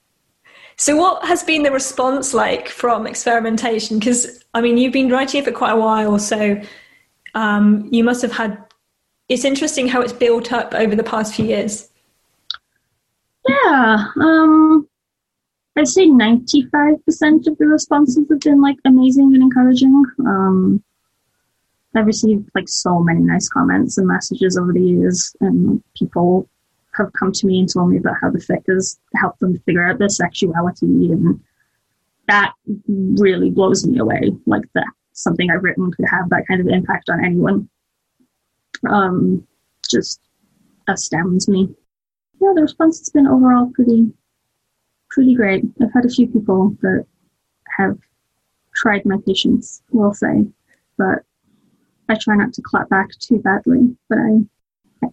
[0.76, 3.99] So, what has been the response like from experimentation?
[3.99, 6.61] Because I mean, you've been writing it for quite a while, so
[7.34, 8.59] um, you must have had.
[9.28, 11.88] It's interesting how it's built up over the past few years.
[13.49, 14.88] Yeah, um,
[15.76, 20.04] I'd say 95% of the responses have been like amazing and encouraging.
[20.20, 20.82] Um,
[21.94, 26.48] I've received like so many nice comments and messages over the years, and people
[26.94, 29.86] have come to me and told me about how the fic has helped them figure
[29.86, 31.40] out their sexuality, and
[32.28, 32.52] that
[32.88, 34.32] really blows me away.
[34.46, 37.68] Like that something I've written could have that kind of impact on anyone.
[38.88, 39.46] Um,
[39.88, 40.20] just
[40.88, 41.74] astounds me.
[42.40, 44.12] Yeah, the response has been overall pretty
[45.12, 45.64] pretty great.
[45.80, 47.06] I've had a few people that
[47.76, 47.98] have
[48.74, 50.46] tried my patience, we'll say,
[50.96, 51.20] but
[52.08, 54.40] I try not to clap back too badly, but I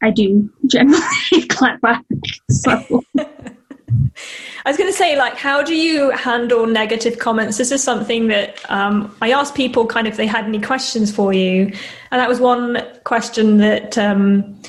[0.02, 1.02] I do generally
[1.50, 2.06] clap back.
[2.50, 7.58] So I was going to say, like, how do you handle negative comments?
[7.58, 11.12] This is something that um, I asked people kind of if they had any questions
[11.14, 11.72] for you,
[12.12, 14.62] and that was one question that um,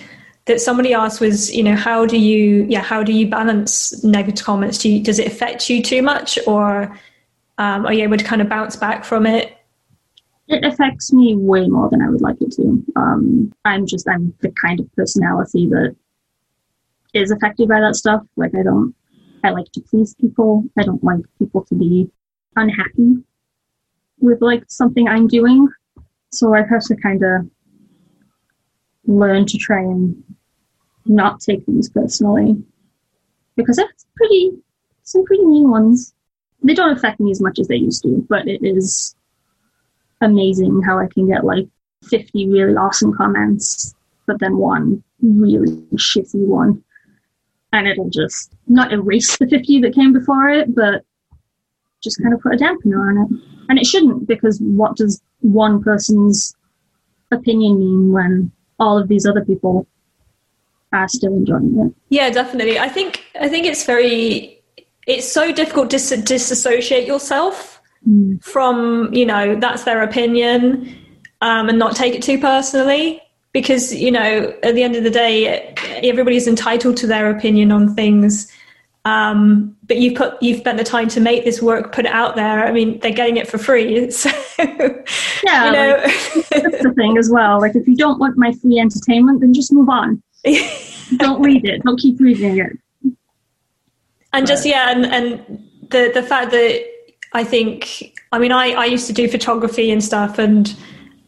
[0.51, 4.44] that somebody asked was, you know, how do you, yeah, how do you balance negative
[4.44, 4.78] comments?
[4.78, 6.98] Do you, does it affect you too much, or
[7.59, 9.57] um, are you able to kind of bounce back from it?
[10.48, 12.84] It affects me way more than I would like it to.
[12.96, 15.94] Um, I'm just I'm the kind of personality that
[17.14, 18.22] is affected by that stuff.
[18.36, 18.92] Like I don't,
[19.44, 20.64] I like to please people.
[20.76, 22.11] I don't like people to be
[22.57, 23.18] unhappy
[24.18, 25.68] with like something I'm doing.
[26.32, 27.48] So I have to kind of
[29.07, 30.22] learn to try and
[31.11, 32.57] not take things personally
[33.57, 34.53] because that's pretty
[35.03, 36.15] some pretty mean ones.
[36.63, 39.15] They don't affect me as much as they used to, but it is
[40.21, 41.67] amazing how I can get like
[42.05, 43.95] 50 really awesome comments,
[44.27, 46.83] but then one really shitty one.
[47.73, 51.05] And it'll just not erase the 50 that came before it, but
[52.03, 53.41] just kind of put a dampener on it.
[53.69, 56.55] And it shouldn't, because what does one person's
[57.31, 59.87] opinion mean when all of these other people
[60.93, 61.95] are still enjoying it?
[62.09, 62.78] Yeah, definitely.
[62.78, 64.62] I think I think it's very
[65.07, 68.43] it's so difficult to dis- disassociate yourself mm.
[68.43, 70.97] from you know that's their opinion
[71.41, 73.22] um, and not take it too personally
[73.53, 77.95] because you know at the end of the day everybody's entitled to their opinion on
[77.95, 78.53] things
[79.05, 82.36] um, but you put you've spent the time to make this work, put it out
[82.36, 82.66] there.
[82.66, 85.97] I mean, they're getting it for free, so yeah, you know.
[86.05, 87.61] Like, that's the thing as well.
[87.61, 90.22] Like, if you don't want my free entertainment, then just move on.
[91.16, 91.82] Don't read it.
[91.82, 93.14] Don't keep reading it.
[94.32, 96.84] And just yeah, and and the the fact that
[97.32, 100.74] I think, I mean, I I used to do photography and stuff, and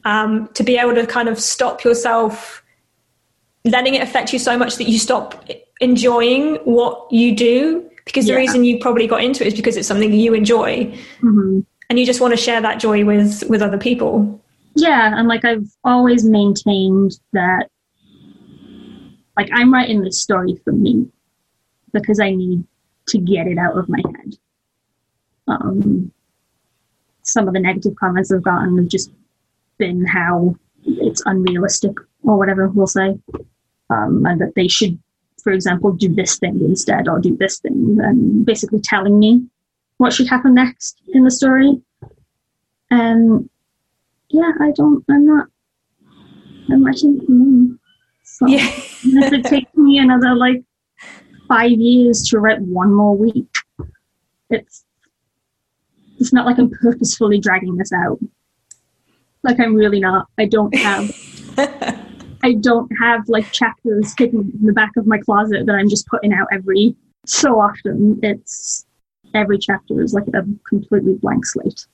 [0.04, 2.62] um, to be able to kind of stop yourself
[3.64, 5.48] letting it affect you so much that you stop
[5.80, 9.86] enjoying what you do because the reason you probably got into it is because it's
[9.86, 10.84] something you enjoy
[11.20, 11.60] mm-hmm.
[11.88, 14.40] and you just want to share that joy with with other people
[14.74, 17.68] yeah and like i've always maintained that
[19.36, 21.06] like i'm writing this story for me
[21.92, 22.64] because i need
[23.06, 24.34] to get it out of my head
[25.48, 26.12] um
[27.22, 29.10] some of the negative comments i've gotten have just
[29.78, 30.54] been how
[30.84, 33.18] it's unrealistic or whatever we'll say
[33.90, 34.98] um, and that they should
[35.42, 39.44] for example, do this thing instead or do this thing, and basically telling me
[39.96, 41.80] what should happen next in the story.
[42.90, 43.50] And
[44.28, 45.48] yeah, I don't, I'm not,
[46.70, 47.78] I'm writing.
[48.32, 48.66] So yeah.
[48.66, 50.62] if it takes me another like
[51.48, 53.54] five years to write one more week,
[54.48, 54.84] it's,
[56.18, 58.18] it's not like I'm purposefully dragging this out.
[59.42, 60.28] Like I'm really not.
[60.38, 61.14] I don't have
[62.42, 66.06] I don't have like chapters hidden in the back of my closet that I'm just
[66.06, 68.18] putting out every so often.
[68.22, 68.86] It's
[69.34, 71.86] every chapter is like a completely blank slate.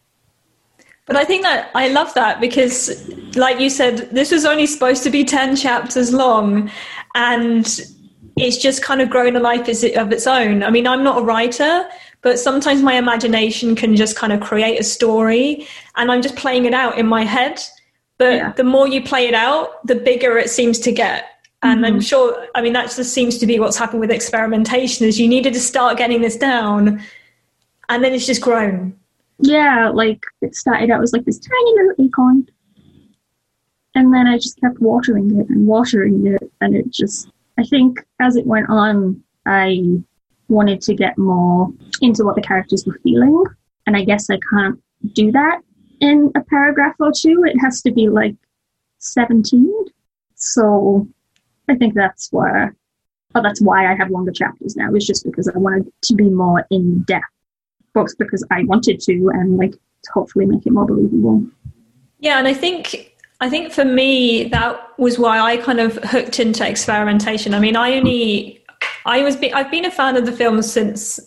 [1.08, 5.02] But I think that I love that because, like you said, this was only supposed
[5.04, 6.70] to be 10 chapters long
[7.14, 7.66] and
[8.36, 10.62] it's just kind of grown a life of its own.
[10.62, 11.88] I mean, I'm not a writer,
[12.20, 16.66] but sometimes my imagination can just kind of create a story and I'm just playing
[16.66, 17.58] it out in my head.
[18.18, 18.52] But yeah.
[18.52, 21.24] the more you play it out, the bigger it seems to get.
[21.62, 21.94] And mm-hmm.
[21.94, 25.26] I'm sure, I mean, that just seems to be what's happened with experimentation is you
[25.26, 27.02] needed to start getting this down
[27.88, 28.98] and then it's just grown.
[29.40, 32.48] Yeah, like it started out as like this tiny little acorn.
[33.94, 36.52] And then I just kept watering it and watering it.
[36.60, 40.02] And it just, I think as it went on, I
[40.48, 41.70] wanted to get more
[42.00, 43.42] into what the characters were feeling.
[43.86, 44.80] And I guess I can't
[45.12, 45.60] do that
[46.00, 47.44] in a paragraph or two.
[47.44, 48.36] It has to be like
[48.98, 49.72] 17.
[50.34, 51.08] So
[51.68, 52.74] I think that's where,
[53.34, 56.28] oh, that's why I have longer chapters now, is just because I wanted to be
[56.28, 57.24] more in depth,
[57.98, 61.44] both because I wanted to and like to hopefully make it more believable.
[62.20, 66.40] Yeah, and I think I think for me that was why I kind of hooked
[66.40, 67.54] into experimentation.
[67.54, 68.64] I mean, I only
[69.04, 71.18] I was be, I've been a fan of the film since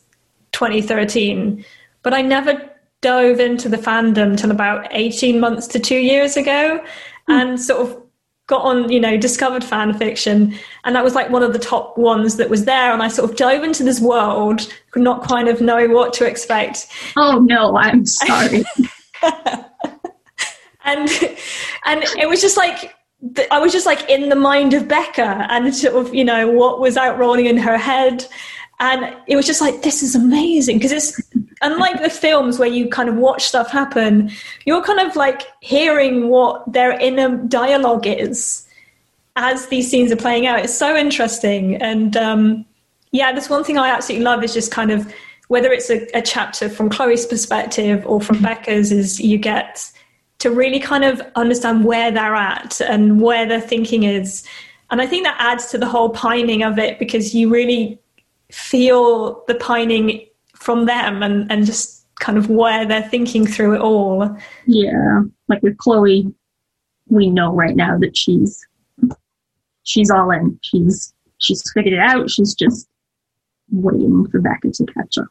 [0.51, 1.65] 2013,
[2.03, 2.69] but I never
[3.01, 6.83] dove into the fandom till about 18 months to two years ago mm.
[7.27, 8.03] and sort of
[8.47, 10.53] got on, you know, discovered fan fiction.
[10.83, 12.91] And that was like one of the top ones that was there.
[12.91, 16.25] And I sort of dove into this world, could not kind of knowing what to
[16.25, 16.87] expect.
[17.15, 18.63] Oh, no, I'm sorry.
[20.83, 21.09] and
[21.85, 22.95] and it was just like
[23.51, 26.79] I was just like in the mind of Beca and sort of you know what
[26.79, 28.25] was out rolling in her head
[28.79, 31.21] and it was just like this is amazing because it's
[31.61, 34.31] unlike the films where you kind of watch stuff happen
[34.65, 38.67] you're kind of like hearing what their inner dialogue is
[39.37, 40.59] as these scenes are playing out.
[40.59, 41.81] It's so interesting.
[41.81, 42.65] And um,
[43.13, 45.13] yeah that's one thing i absolutely love is just kind of
[45.49, 49.91] whether it's a, a chapter from chloe's perspective or from beca's is you get
[50.41, 54.43] to really kind of understand where they're at and where their thinking is.
[54.89, 57.99] And I think that adds to the whole pining of it because you really
[58.51, 60.25] feel the pining
[60.61, 64.37] from them and, and just kind of where they're thinking through it all.
[64.67, 65.21] Yeah.
[65.47, 66.31] Like with Chloe,
[67.07, 68.65] we know right now that she's
[69.83, 70.59] she's all in.
[70.61, 72.29] She's she's figured it out.
[72.29, 72.87] She's just
[73.71, 75.27] waiting for Beca to catch up.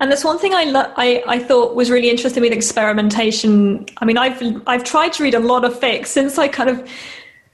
[0.00, 3.86] And there's one thing I, lo- I I thought was really interesting with experimentation.
[3.98, 6.88] I mean, I've I've tried to read a lot of fics since I kind of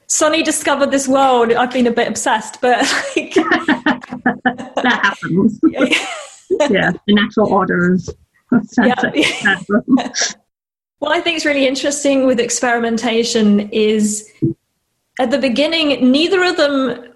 [0.06, 1.52] Sonny discovered this world.
[1.52, 2.78] I've been a bit obsessed, but
[3.16, 3.34] like,
[4.74, 5.60] that happens.
[5.64, 6.06] yeah,
[6.48, 8.08] the natural order of
[8.78, 8.94] yeah.
[10.98, 14.30] what I think is really interesting with experimentation is
[15.18, 17.12] at the beginning, neither of them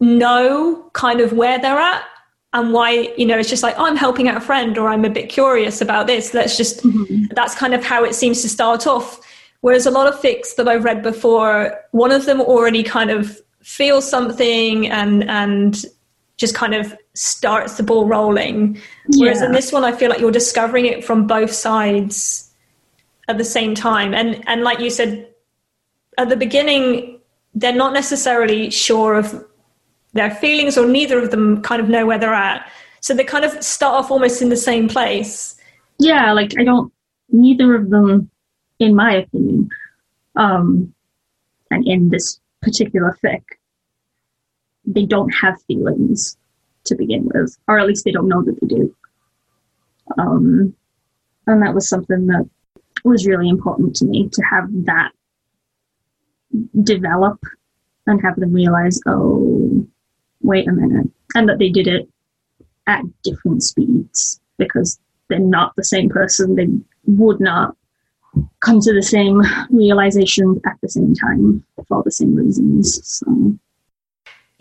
[0.00, 2.04] know kind of where they're at
[2.52, 5.04] and why you know it's just like oh, i'm helping out a friend or i'm
[5.04, 7.24] a bit curious about this let's just mm-hmm.
[7.34, 9.20] that's kind of how it seems to start off
[9.60, 13.40] whereas a lot of fics that i've read before one of them already kind of
[13.62, 15.84] feels something and and
[16.36, 18.80] just kind of starts the ball rolling
[19.16, 19.46] whereas yeah.
[19.46, 22.50] in this one i feel like you're discovering it from both sides
[23.28, 25.28] at the same time and and like you said
[26.18, 27.20] at the beginning
[27.54, 29.44] they're not necessarily sure of
[30.12, 32.70] their feelings, or neither of them kind of know where they're at.
[33.00, 35.56] So they kind of start off almost in the same place.
[35.98, 36.92] Yeah, like I don't,
[37.30, 38.30] neither of them,
[38.78, 39.68] in my opinion,
[40.36, 40.94] um,
[41.70, 43.42] and in this particular fic,
[44.86, 46.36] they don't have feelings
[46.84, 48.94] to begin with, or at least they don't know that they do.
[50.18, 50.74] Um,
[51.46, 52.48] and that was something that
[53.04, 55.12] was really important to me to have that
[56.82, 57.40] develop
[58.06, 59.86] and have them realize, oh,
[60.42, 62.08] wait a minute, and that they did it
[62.86, 66.54] at different speeds because they're not the same person.
[66.54, 66.68] They
[67.06, 67.76] would not
[68.60, 73.00] come to the same realization at the same time for the same reasons.
[73.06, 73.58] So.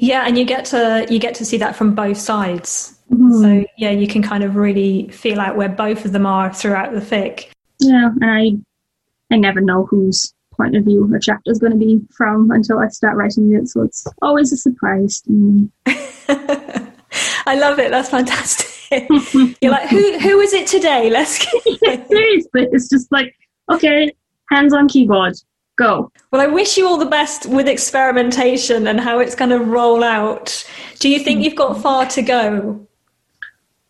[0.03, 2.99] Yeah, and you get to you get to see that from both sides.
[3.09, 3.41] Mm-hmm.
[3.41, 6.91] So yeah, you can kind of really feel out where both of them are throughout
[6.93, 7.47] the fic.
[7.79, 11.77] Yeah, and I I never know whose point of view a chapter is going to
[11.77, 13.69] be from until I start writing it.
[13.69, 15.69] So it's always a surprise to me.
[15.85, 17.89] I love it.
[17.89, 19.07] That's fantastic.
[19.61, 21.09] You're like, who who is it today?
[21.09, 21.39] Let's
[21.79, 22.67] get seriously.
[22.73, 23.33] It's just like,
[23.71, 24.11] okay,
[24.49, 25.35] hands on keyboard,
[25.75, 26.11] go.
[26.31, 30.03] Well, I wish you all the best with experimentation and how it's going to roll
[30.03, 30.65] out.
[30.99, 32.87] Do you think you've got far to go?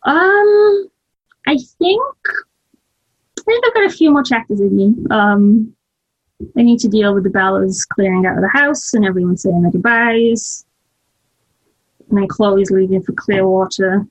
[0.02, 0.88] Um,
[1.46, 2.02] I think
[3.38, 4.94] I think I've got a few more chapters in me.
[5.10, 5.74] Um,
[6.56, 9.62] I need to deal with the Bellas clearing out of the house and everyone saying
[9.62, 10.64] their goodbyes.
[12.08, 14.06] And then Chloe's leaving for Clearwater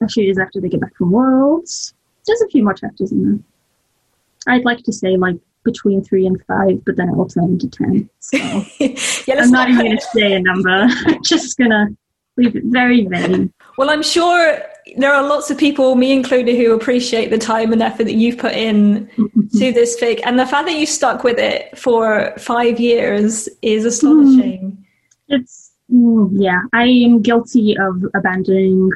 [0.00, 1.94] a few days after they get back from Worlds.
[2.26, 4.54] There's a few more chapters in there.
[4.54, 5.36] I'd like to say like
[5.70, 8.08] between three and five, but then it will turn into ten.
[8.20, 8.36] So
[9.26, 10.88] yeah, I'm not, not even going to say a number.
[11.06, 11.96] I'm just going to
[12.36, 13.52] leave it very vague.
[13.76, 14.60] Well, I'm sure
[14.96, 18.38] there are lots of people, me included, who appreciate the time and effort that you've
[18.38, 19.08] put in
[19.58, 23.84] to this fic, and the fact that you stuck with it for five years is
[23.84, 24.72] astonishing.
[24.72, 24.84] Mm.
[25.28, 28.90] It's mm, yeah, I am guilty of abandoning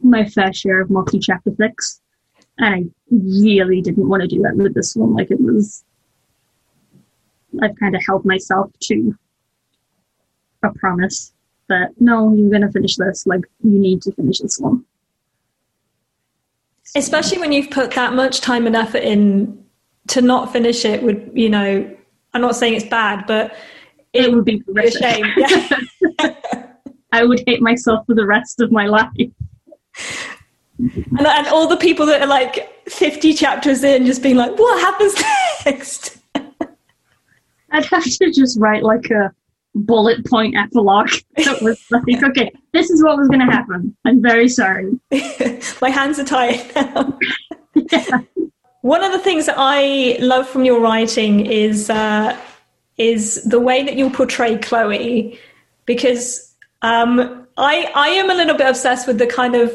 [0.00, 2.00] my fair share of multi-chapter fics,
[2.62, 5.14] and I really didn't want to do that with this one.
[5.14, 5.82] Like it was,
[7.60, 9.18] I've kind of held myself to
[10.62, 11.32] a promise
[11.68, 13.26] that no, you're going to finish this.
[13.26, 14.84] Like, you need to finish this one.
[16.94, 19.64] Especially when you've put that much time and effort in
[20.08, 21.96] to not finish it would, you know,
[22.32, 23.56] I'm not saying it's bad, but
[24.12, 25.24] it, it would be, a shame.
[25.36, 25.80] Yeah.
[27.12, 29.10] I would hate myself for the rest of my life.
[31.18, 34.80] And, and all the people that are like 50 chapters in just being like, what
[34.80, 35.14] happens
[35.64, 36.18] next?
[37.70, 39.32] I'd have to just write like a
[39.74, 43.96] bullet point epilogue that was like, okay, this is what was going to happen.
[44.04, 44.98] I'm very sorry.
[45.80, 47.18] My hands are tied now.
[47.74, 48.20] yeah.
[48.82, 52.36] One of the things that I love from your writing is uh,
[52.98, 55.38] is the way that you portray Chloe,
[55.86, 56.52] because
[56.82, 59.72] um, I I am a little bit obsessed with the kind of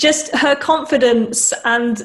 [0.00, 2.02] just her confidence and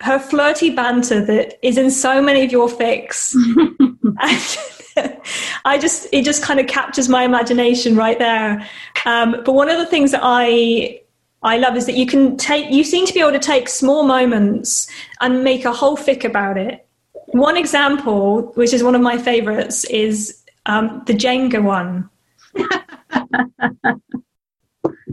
[0.00, 3.34] her flirty banter that is in so many of your fics.
[5.64, 8.66] I just it just kind of captures my imagination right there.
[9.04, 11.00] Um, but one of the things that I
[11.42, 14.02] I love is that you can take you seem to be able to take small
[14.04, 14.88] moments
[15.20, 16.86] and make a whole fic about it.
[17.28, 22.08] One example, which is one of my favorites, is um, the Jenga one.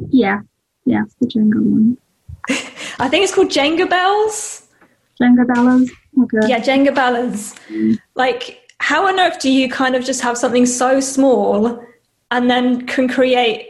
[0.10, 0.40] yeah,
[0.86, 1.98] yeah, the Jenga one.
[3.00, 4.68] I think it's called Jenga Bells.
[5.22, 5.90] Jenga Bellas.
[6.24, 6.48] Okay.
[6.48, 7.58] Yeah, Jenga Bellas.
[7.70, 7.98] Mm.
[8.16, 11.84] Like how on earth do you kind of just have something so small
[12.32, 13.68] and then can create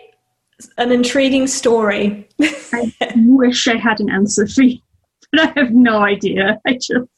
[0.77, 2.27] an intriguing story?
[2.41, 4.79] I wish I had an answer for you,
[5.31, 6.59] but I have no idea.
[6.65, 7.09] I just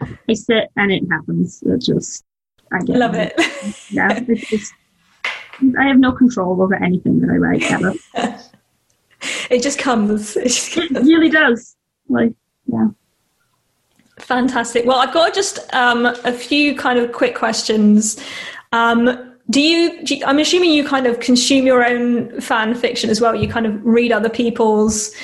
[0.00, 1.62] I sit and it happens.
[1.66, 2.24] It just
[2.72, 3.34] I get Love it.
[3.90, 4.72] Yeah, it's
[5.78, 7.94] I have no control over anything that I write ever.
[9.50, 10.36] it just comes.
[10.36, 11.76] It just It really does.
[12.08, 12.34] Like
[12.66, 12.88] yeah.
[14.18, 14.86] Fantastic.
[14.86, 18.18] Well, I've got just um, a few kind of quick questions.
[18.72, 20.24] Um, do you, do you?
[20.26, 23.34] I'm assuming you kind of consume your own fan fiction as well.
[23.34, 25.14] You kind of read other people's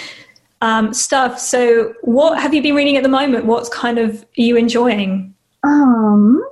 [0.60, 1.38] um, stuff.
[1.38, 3.46] So, what have you been reading at the moment?
[3.46, 5.34] What's kind of are you enjoying?
[5.64, 6.42] Um,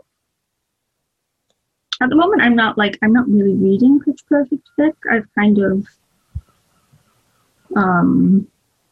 [2.00, 4.94] at the moment, I'm not like I'm not really reading Pitch Perfect fic.
[5.10, 5.86] I've kind of
[7.76, 8.46] um,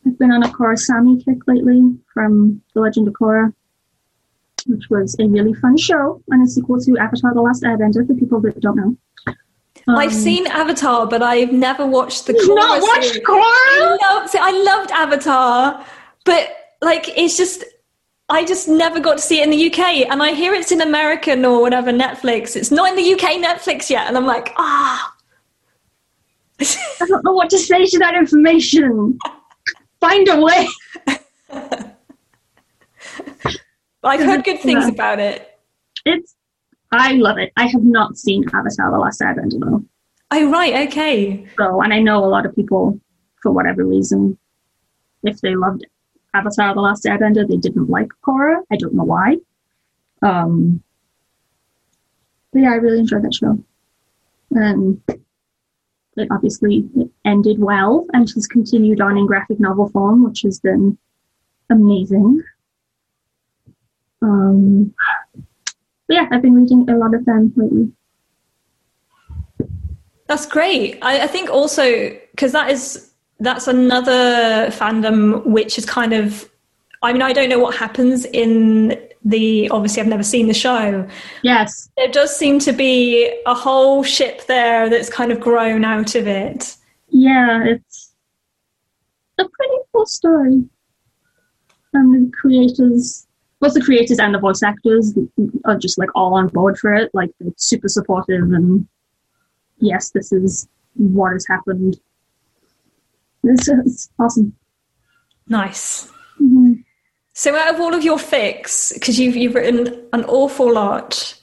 [0.06, 1.82] I've been on a Korrasami kick lately
[2.14, 3.52] from The Legend of Korra,
[4.66, 8.06] which was a really fun show and a sequel to Avatar: The Last Airbender.
[8.06, 8.96] For people that don't know,
[9.88, 12.34] I've Um, seen Avatar, but I've never watched the.
[12.34, 13.14] You've not Korra watched.
[13.24, 13.42] Korra?
[13.42, 15.84] I loved, I loved Avatar,
[16.24, 16.50] but
[16.82, 17.64] like it's just.
[18.30, 20.82] I just never got to see it in the UK, and I hear it's in
[20.82, 22.56] American or whatever Netflix.
[22.56, 25.14] It's not in the UK Netflix yet, and I'm like, ah.
[26.60, 29.18] I don't know what to say to that information.
[30.00, 30.68] Find a way.
[34.04, 34.90] I've heard good things Yeah.
[34.90, 35.58] about it.
[36.04, 36.34] It's
[36.90, 37.52] I love it.
[37.56, 39.84] I have not seen Avatar: The Last Airbender though.
[40.30, 41.46] Oh right, okay.
[41.58, 42.98] So, and I know a lot of people,
[43.42, 44.38] for whatever reason,
[45.22, 45.86] if they loved
[46.34, 48.62] Avatar: The Last Airbender, they didn't like Korra.
[48.72, 49.36] I don't know why.
[50.22, 50.82] Um,
[52.52, 53.62] but yeah, I really enjoyed that show,
[54.52, 55.00] and
[56.18, 60.60] it obviously it ended well and has continued on in graphic novel form, which has
[60.60, 60.98] been
[61.70, 62.42] amazing.
[64.22, 64.94] Um,
[66.08, 67.92] yeah, I've been reading a lot of them lately.
[70.26, 70.98] That's great.
[71.02, 76.48] I, I think also because that is that's another fandom which is kind of.
[77.00, 79.68] I mean, I don't know what happens in the.
[79.70, 81.08] Obviously, I've never seen the show.
[81.42, 86.14] Yes, There does seem to be a whole ship there that's kind of grown out
[86.14, 86.76] of it.
[87.08, 88.14] Yeah, it's
[89.38, 90.64] a pretty cool story.
[91.94, 93.26] And the creators,
[93.60, 95.14] both the creators and the voice actors,
[95.64, 97.10] are just like all on board for it.
[97.14, 98.86] Like they're super supportive, and
[99.78, 101.98] yes, this is what has happened.
[103.42, 104.54] This is awesome.
[105.48, 106.10] Nice.
[107.38, 111.40] So, out of all of your fics, because you've you've written an awful lot,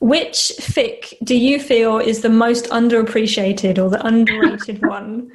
[0.00, 5.30] which fic do you feel is the most underappreciated or the underrated one?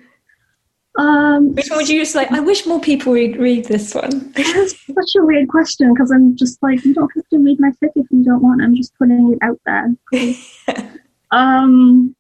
[0.98, 2.32] Um, Which one would you just like?
[2.32, 4.32] I wish more people would read this one.
[4.32, 7.70] That's such a weird question because I'm just like, you don't have to read my
[7.70, 8.64] fic if you don't want.
[8.64, 10.98] I'm just putting it out there.
[11.34, 12.14] Um,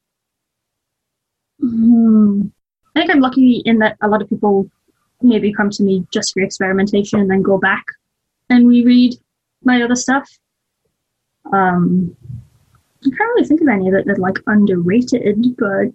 [1.59, 2.43] hmm.
[2.95, 4.69] I think I'm lucky in that a lot of people
[5.23, 7.85] maybe come to me just for experimentation and then go back
[8.49, 9.15] and reread
[9.63, 10.29] my other stuff.
[11.51, 12.15] Um,
[13.03, 15.91] I can't really think of any that are like underrated, but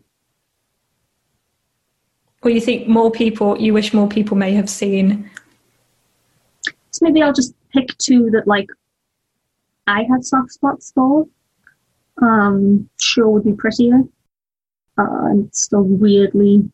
[2.43, 3.59] or you think more people?
[3.59, 5.31] You wish more people may have seen?
[6.97, 8.69] so maybe I'll just pick two that like
[9.87, 11.27] I had soft spots for.
[12.23, 14.03] Um, sure would be prettier.
[14.99, 16.71] Uh, I'm still weirdly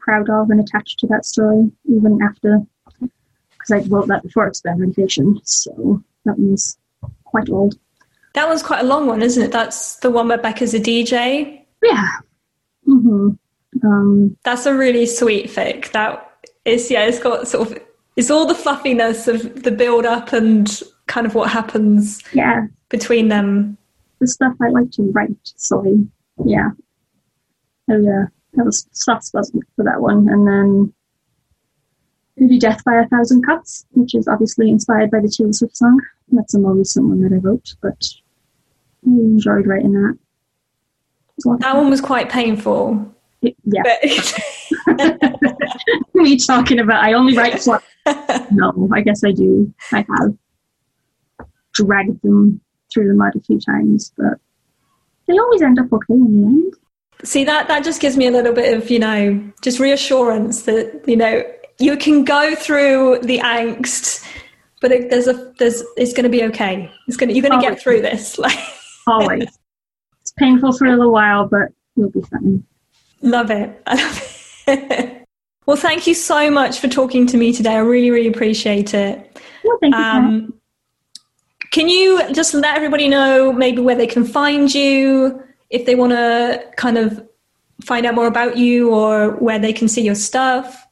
[0.00, 2.58] proud of and attached to that story, even after
[3.00, 6.78] because I wrote that before experimentation, so that one's
[7.24, 7.74] quite old.
[8.34, 9.52] That one's quite a long one, isn't it?
[9.52, 11.62] That's the one where Beca's a DJ.
[11.82, 12.06] Yeah.
[12.84, 13.30] hmm
[13.84, 15.92] Um, That's a really sweet fic.
[15.92, 16.30] That
[16.64, 17.78] is, yeah, it's got sort of
[18.16, 23.28] it's all the fluffiness of the build up and kind of what happens yeah, between
[23.28, 23.76] them.
[24.20, 25.30] the stuff I like to write.
[25.56, 25.84] So
[26.44, 26.70] yeah,
[27.90, 28.24] oh yeah,
[28.54, 29.46] that was soft spot
[29.76, 30.92] for that one, and then
[32.36, 36.00] maybe "Death by a Thousand Cuts," which is obviously inspired by the Taylor Swift song.
[36.32, 38.02] That's a more recent one that I wrote, but
[39.06, 40.16] I enjoyed writing that.
[40.16, 43.14] It was a lot of That one was quite painful.
[43.42, 43.82] It- yeah,
[44.86, 45.22] But
[46.14, 47.84] me talking about I only write fluff.
[48.50, 49.72] no, I guess I do.
[49.92, 50.34] I have
[51.72, 52.60] dragged them
[52.92, 54.38] through the mud a few times, but
[55.26, 56.74] they always end up okay in the end.
[57.24, 61.02] See that that just gives me a little bit of you know just reassurance that
[61.06, 61.42] you know
[61.78, 64.24] you can go through the angst,
[64.80, 66.90] but it, there's a there's it's going to be okay.
[67.08, 68.38] It's going to you're going to get through this.
[69.06, 69.48] Like Always.
[70.20, 72.64] it's painful for a little while, but you'll be fine.
[73.22, 73.82] love it.
[73.86, 75.26] I love it.
[75.66, 77.72] well, thank you so much for talking to me today.
[77.72, 79.40] I really really appreciate it.
[79.64, 80.00] Well, thank you.
[80.00, 80.54] Um,
[81.72, 86.12] Can you just let everybody know maybe where they can find you if they want
[86.12, 87.26] to kind of
[87.84, 90.86] find out more about you or where they can see your stuff?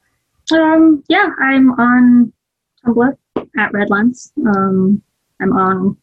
[0.52, 2.32] Um, yeah, I'm on
[2.86, 3.16] Tumblr
[3.58, 4.32] at Redlance.
[4.46, 5.02] Um,
[5.40, 5.96] I'm on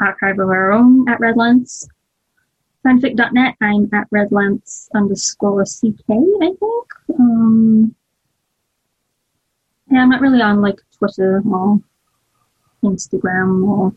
[0.00, 1.86] Archive of Our Own at Redlance.
[2.84, 7.18] Fanfic.net, I'm at Redlance underscore CK, I think.
[7.18, 7.94] Um,
[9.90, 11.80] yeah, I'm not really on like Twitter or
[12.82, 13.94] Instagram or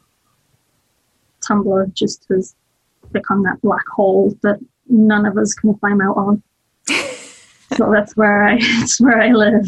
[1.42, 2.56] Tumblr just has
[3.12, 6.44] become that black hole that none of us can climb out on.
[6.88, 9.68] so that's where I that's where I live.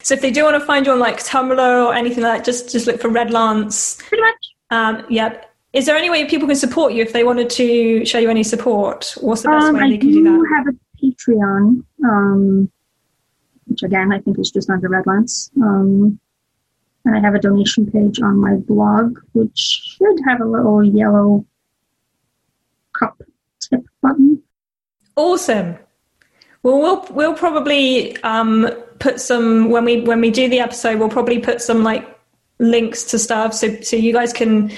[0.00, 2.44] So if they do want to find you on like Tumblr or anything like that,
[2.44, 3.98] just just look for Redlance.
[3.98, 4.54] Pretty much.
[4.70, 5.44] Um, yep.
[5.72, 8.42] Is there any way people can support you if they wanted to show you any
[8.42, 9.14] support?
[9.20, 10.48] What's the best Um, way I they can do do that?
[10.56, 12.70] have a Patreon, um,
[13.66, 15.50] which again I think is just under Redlance.
[15.60, 16.18] Um,
[17.04, 19.56] and I have a donation page on my blog, which
[19.98, 21.44] should have a little yellow
[22.98, 23.20] cup
[23.60, 24.42] tip button.
[25.16, 25.76] Awesome.
[26.62, 28.68] Well, we'll we'll probably um,
[28.98, 30.98] put some when we when we do the episode.
[30.98, 32.18] We'll probably put some like
[32.58, 34.72] links to stuff so so you guys can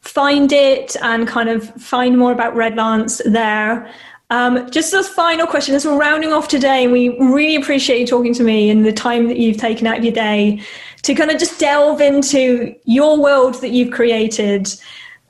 [0.00, 3.92] find it and kind of find more about Redlance there.
[4.30, 7.98] Um, just as a final question, as we're rounding off today, and we really appreciate
[7.98, 10.62] you talking to me and the time that you've taken out of your day
[11.02, 14.72] to kind of just delve into your world that you've created.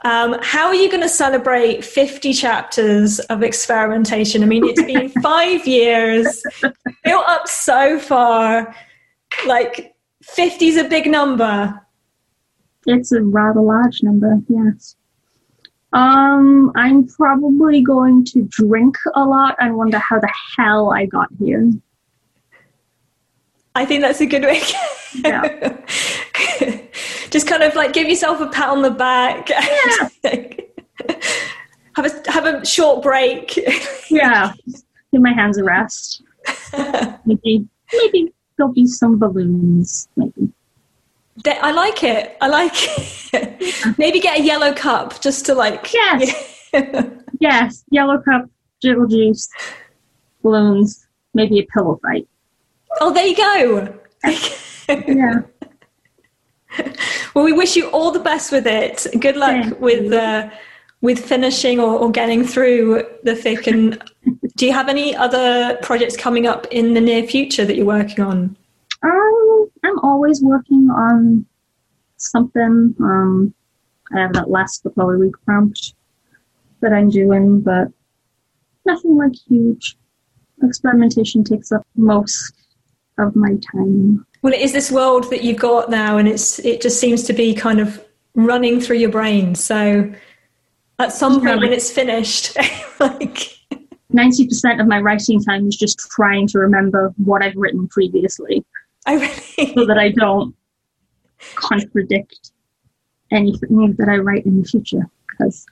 [0.03, 4.42] Um, how are you going to celebrate 50 chapters of experimentation?
[4.42, 6.42] I mean, it's been five years,
[7.05, 8.74] built up so far.
[9.46, 11.78] Like, 50 is a big number.
[12.86, 14.96] It's a rather large number, yes.
[15.92, 21.28] Um, I'm probably going to drink a lot and wonder how the hell I got
[21.38, 21.70] here.
[23.74, 24.62] I think that's a good way.
[25.24, 25.76] Yeah.
[27.30, 29.48] Just kind of like give yourself a pat on the back.
[29.50, 30.08] Yeah.
[31.96, 33.58] have a have a short break.
[34.10, 34.52] Yeah,
[35.12, 36.22] give my hands a rest.
[37.26, 40.08] Maybe, maybe there'll be some balloons.
[40.16, 40.50] Maybe.
[41.46, 42.36] I like it.
[42.40, 43.98] I like it.
[43.98, 45.92] Maybe get a yellow cup just to like.
[45.92, 46.70] Yes.
[47.40, 48.50] Yes, yellow cup,
[48.82, 49.48] jiggle juice,
[50.42, 52.28] balloons, maybe a pillow fight.
[53.00, 53.98] oh, there you go.
[54.88, 55.40] Yeah.
[57.34, 59.06] Well, we wish you all the best with it.
[59.20, 60.50] Good luck Thank with uh,
[61.00, 63.66] with finishing or, or getting through the thick.
[63.66, 64.02] And
[64.56, 68.24] do you have any other projects coming up in the near future that you're working
[68.24, 68.56] on?
[69.02, 71.46] Um, I'm always working on
[72.16, 72.94] something.
[73.00, 73.54] Um,
[74.14, 75.94] I have that last the Power Week prompt
[76.80, 77.88] that I'm doing, but
[78.84, 79.96] nothing like huge.
[80.62, 82.52] Experimentation takes up most
[83.18, 84.26] of my time.
[84.43, 87.32] Well, it is this world that you've got now, and it's it just seems to
[87.32, 88.03] be kind of
[88.34, 89.55] running through your brain.
[89.55, 90.12] So,
[90.99, 92.57] at some Yeah, point when it's finished,
[93.01, 93.61] like
[94.12, 98.64] Ninety percent of my writing time is just trying to remember what I've written previously,
[99.07, 100.55] I really so that I don't
[101.55, 102.51] contradict
[103.30, 105.09] anything that I write in the future.
[105.28, 105.64] Because,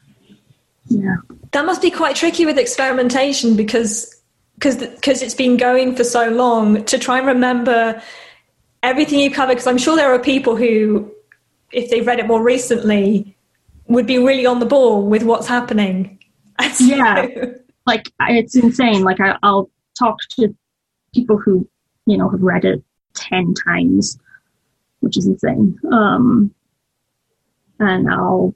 [0.87, 1.17] yeah,
[1.51, 4.23] that must be quite tricky with experimentation because
[4.55, 8.01] because because it's been going for so long to try and remember
[8.83, 9.53] everything you cover.
[9.53, 11.13] Because I'm sure there are people who,
[11.73, 13.37] if they've read it more recently,
[13.87, 16.19] would be really on the ball with what's happening.
[16.81, 17.27] Yeah.
[17.87, 19.03] like it's insane.
[19.03, 20.55] Like I, I'll talk to
[21.15, 21.69] people who
[22.07, 22.83] you know have read it
[23.15, 24.19] ten times,
[25.01, 25.79] which is insane.
[25.93, 26.53] Um,
[27.79, 28.55] and I'll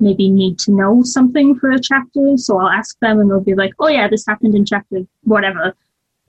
[0.00, 3.54] maybe need to know something for a chapter, so I'll ask them, and they'll be
[3.54, 5.74] like, "Oh yeah, this happened in chapter whatever."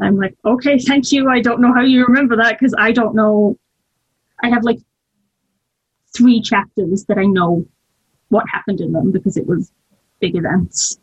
[0.01, 1.29] I'm like, "Okay, thank you.
[1.29, 3.57] I don't know how you remember that because I don't know.
[4.43, 4.79] I have like
[6.15, 7.65] three chapters that I know
[8.29, 9.71] what happened in them because it was
[10.19, 10.99] big events."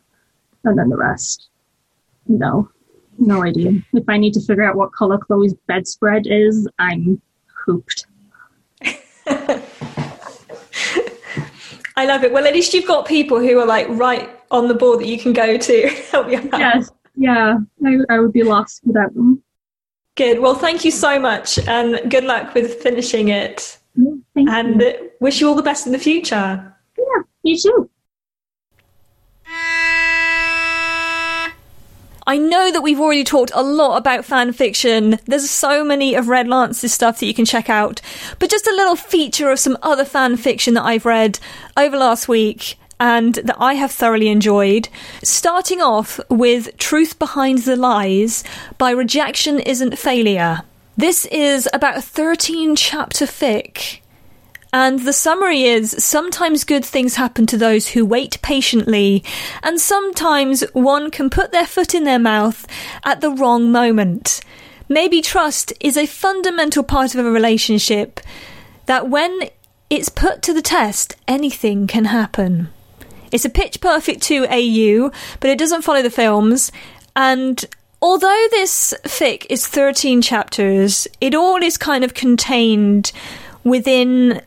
[0.63, 1.49] and then the rest.
[2.27, 2.69] No,
[3.17, 3.71] no idea.
[3.93, 7.21] If I need to figure out what color Chloe's bedspread is, I'm
[7.65, 8.07] hooped.
[11.95, 12.31] I love it.
[12.31, 15.19] Well, at least you've got people who are like right on the ball that you
[15.19, 16.59] can go to help you out.
[16.59, 19.41] Yes, yeah, I, I would be lost without them.
[20.15, 20.39] Good.
[20.39, 23.77] Well, thank you so much, and good luck with finishing it.
[23.95, 25.11] Yeah, thank And you.
[25.19, 26.75] wish you all the best in the future.
[26.97, 27.89] Yeah, you too.
[32.25, 35.19] I know that we've already talked a lot about fan fiction.
[35.25, 37.99] There's so many of Redlance's stuff that you can check out.
[38.39, 41.39] But just a little feature of some other fan fiction that I've read
[41.75, 44.87] over last week and that I have thoroughly enjoyed.
[45.23, 48.45] Starting off with Truth Behind the Lies
[48.77, 50.61] by Rejection Isn't Failure.
[50.95, 53.99] This is about a 13 chapter fic
[54.71, 59.21] And the summary is sometimes good things happen to those who wait patiently,
[59.61, 62.65] and sometimes one can put their foot in their mouth
[63.03, 64.39] at the wrong moment.
[64.87, 68.21] Maybe trust is a fundamental part of a relationship
[68.85, 69.49] that when
[69.89, 72.69] it's put to the test, anything can happen.
[73.33, 76.71] It's a pitch perfect 2 AU, but it doesn't follow the films.
[77.15, 77.65] And
[78.01, 83.11] although this fic is 13 chapters, it all is kind of contained
[83.63, 84.41] within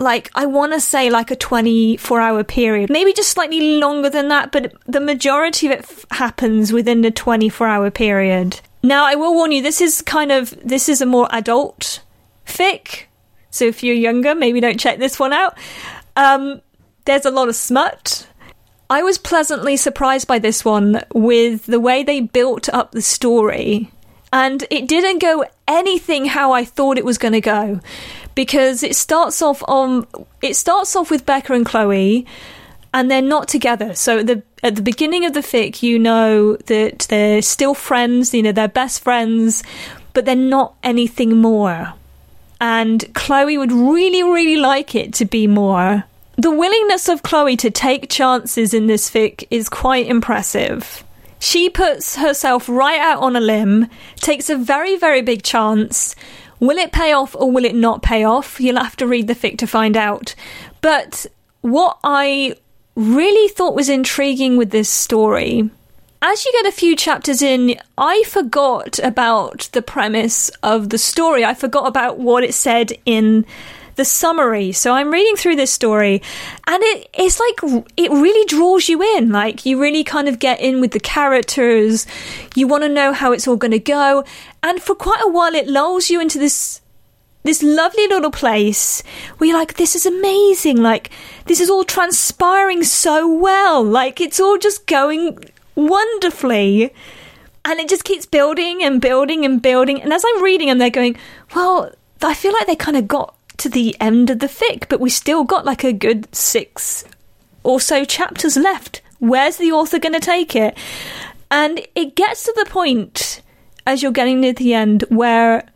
[0.00, 4.28] like I want to say like a 24 hour period, maybe just slightly longer than
[4.28, 8.60] that, but the majority of it f- happens within the 24 hour period.
[8.82, 12.00] Now, I will warn you, this is kind of this is a more adult
[12.46, 13.06] fic,
[13.50, 15.58] so if you're younger, maybe don't check this one out.
[16.16, 16.60] Um,
[17.08, 18.26] there's a lot of smut.
[18.90, 23.90] I was pleasantly surprised by this one with the way they built up the story.
[24.30, 27.80] And it didn't go anything how I thought it was going to go
[28.34, 30.06] because it starts off on
[30.42, 32.26] it starts off with Beca and Chloe
[32.92, 33.94] and they're not together.
[33.94, 38.42] So the at the beginning of the fic, you know that they're still friends, you
[38.42, 39.62] know, they're best friends,
[40.12, 41.94] but they're not anything more.
[42.60, 46.04] And Chloe would really, really like it to be more.
[46.38, 51.02] The willingness of Chloe to take chances in this fic is quite impressive.
[51.40, 56.14] She puts herself right out on a limb, takes a very, very big chance.
[56.60, 58.60] Will it pay off or will it not pay off?
[58.60, 60.36] You'll have to read the fic to find out.
[60.80, 61.26] But
[61.62, 62.54] what I
[62.94, 65.68] really thought was intriguing with this story.
[66.22, 71.44] As you get a few chapters in, I forgot about the premise of the story.
[71.44, 73.44] I forgot about what it said in
[73.98, 74.72] the summary.
[74.72, 76.22] So I'm reading through this story
[76.66, 79.30] and it, it's like, it really draws you in.
[79.30, 82.06] Like, you really kind of get in with the characters.
[82.54, 84.24] You want to know how it's all going to go.
[84.62, 86.80] And for quite a while, it lulls you into this
[87.44, 89.02] this lovely little place
[89.38, 90.76] where you're like, this is amazing.
[90.82, 91.10] Like,
[91.46, 93.82] this is all transpiring so well.
[93.82, 95.38] Like, it's all just going
[95.74, 96.92] wonderfully.
[97.64, 100.02] And it just keeps building and building and building.
[100.02, 101.16] And as I'm reading them, they're going,
[101.54, 101.90] well,
[102.22, 105.10] I feel like they kind of got to the end of the fic, but we
[105.10, 107.04] still got like a good six
[107.62, 109.02] or so chapters left.
[109.18, 110.76] Where's the author going to take it?
[111.50, 113.42] And it gets to the point
[113.86, 115.68] as you're getting near the end where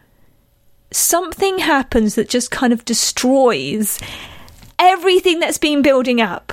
[0.91, 3.99] something happens that just kind of destroys
[4.79, 6.53] everything that's been building up.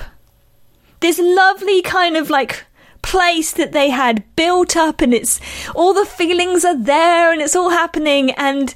[1.02, 2.66] This lovely kind of like
[3.02, 5.40] place that they had built up and it's
[5.76, 8.74] all the feelings are there and it's all happening and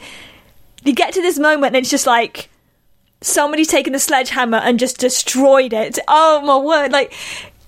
[0.85, 2.49] you get to this moment and it's just like
[3.21, 5.99] somebody's taken a sledgehammer and just destroyed it.
[6.07, 7.13] Oh my word, like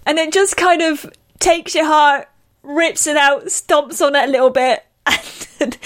[0.05, 2.27] and it just kind of takes your heart,
[2.63, 4.85] rips it out, stomps on it a little bit
[5.59, 5.77] and,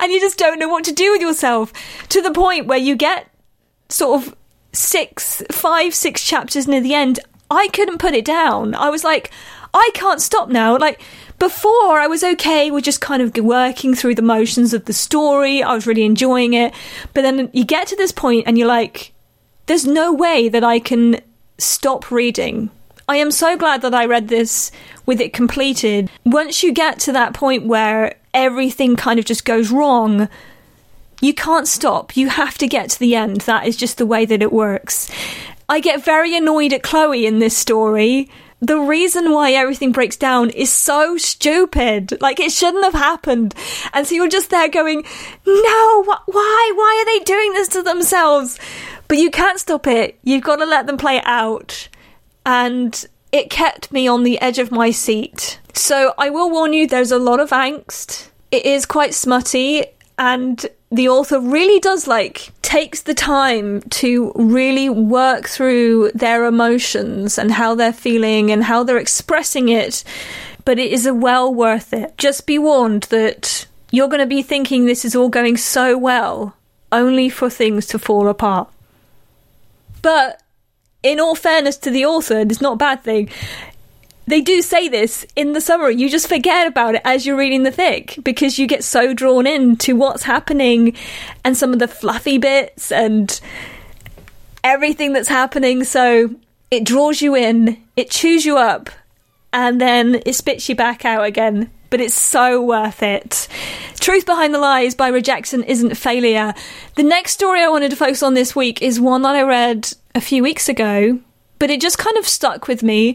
[0.00, 1.72] and you just don't know what to do with yourself
[2.08, 3.28] to the point where you get
[3.88, 4.34] sort of
[4.72, 7.20] six, five, six chapters near the end.
[7.50, 8.74] I couldn't put it down.
[8.74, 9.30] I was like,
[9.72, 10.76] I can't stop now.
[10.76, 11.00] Like,
[11.38, 15.62] before I was okay with just kind of working through the motions of the story.
[15.62, 16.74] I was really enjoying it.
[17.14, 19.12] But then you get to this point and you're like,
[19.66, 21.20] there's no way that I can
[21.58, 22.70] stop reading.
[23.08, 24.70] I am so glad that I read this
[25.06, 26.10] with it completed.
[26.26, 30.28] Once you get to that point where everything kind of just goes wrong,
[31.20, 32.16] you can't stop.
[32.16, 33.42] You have to get to the end.
[33.42, 35.10] That is just the way that it works.
[35.68, 38.30] I get very annoyed at Chloe in this story.
[38.60, 42.20] The reason why everything breaks down is so stupid.
[42.20, 43.54] Like, it shouldn't have happened.
[43.92, 45.04] And so you're just there going,
[45.46, 46.72] no, wh- why?
[46.74, 48.58] Why are they doing this to themselves?
[49.06, 50.18] But you can't stop it.
[50.24, 51.88] You've got to let them play it out.
[52.44, 55.60] And it kept me on the edge of my seat.
[55.74, 58.30] So I will warn you, there's a lot of angst.
[58.50, 59.84] It is quite smutty,
[60.18, 67.38] and the author really does like takes the time to really work through their emotions
[67.38, 70.04] and how they're feeling and how they're expressing it.
[70.66, 72.18] But it is a well worth it.
[72.18, 76.54] Just be warned that you're going to be thinking this is all going so well,
[76.92, 78.68] only for things to fall apart.
[80.02, 80.42] But
[81.02, 83.30] in all fairness to the author, it's not a bad thing.
[84.28, 85.96] They do say this in the summary.
[85.96, 89.46] You just forget about it as you're reading the fic because you get so drawn
[89.46, 90.94] in to what's happening
[91.44, 93.40] and some of the fluffy bits and
[94.62, 95.82] everything that's happening.
[95.82, 96.34] So
[96.70, 98.90] it draws you in, it chews you up,
[99.54, 101.70] and then it spits you back out again.
[101.88, 103.48] But it's so worth it.
[103.98, 106.52] Truth Behind the Lies by Rejection isn't failure.
[106.96, 109.90] The next story I wanted to focus on this week is one that I read
[110.14, 111.18] a few weeks ago,
[111.58, 113.14] but it just kind of stuck with me.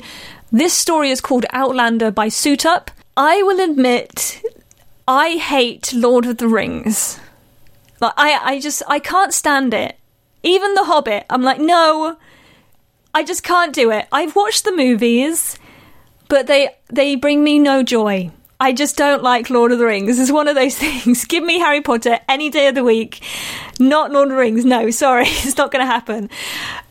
[0.51, 2.91] This story is called Outlander by Suit Up.
[3.15, 4.41] I will admit,
[5.07, 7.19] I hate Lord of the Rings.
[7.99, 9.97] Like I, I just I can't stand it.
[10.43, 12.17] Even The Hobbit, I'm like, no,
[13.13, 14.07] I just can't do it.
[14.11, 15.57] I've watched the movies,
[16.27, 18.31] but they they bring me no joy.
[18.59, 20.19] I just don't like Lord of the Rings.
[20.19, 21.25] It's one of those things.
[21.25, 23.23] Give me Harry Potter any day of the week.
[23.79, 24.65] Not Lord of the Rings.
[24.65, 26.29] No, sorry, it's not going to happen.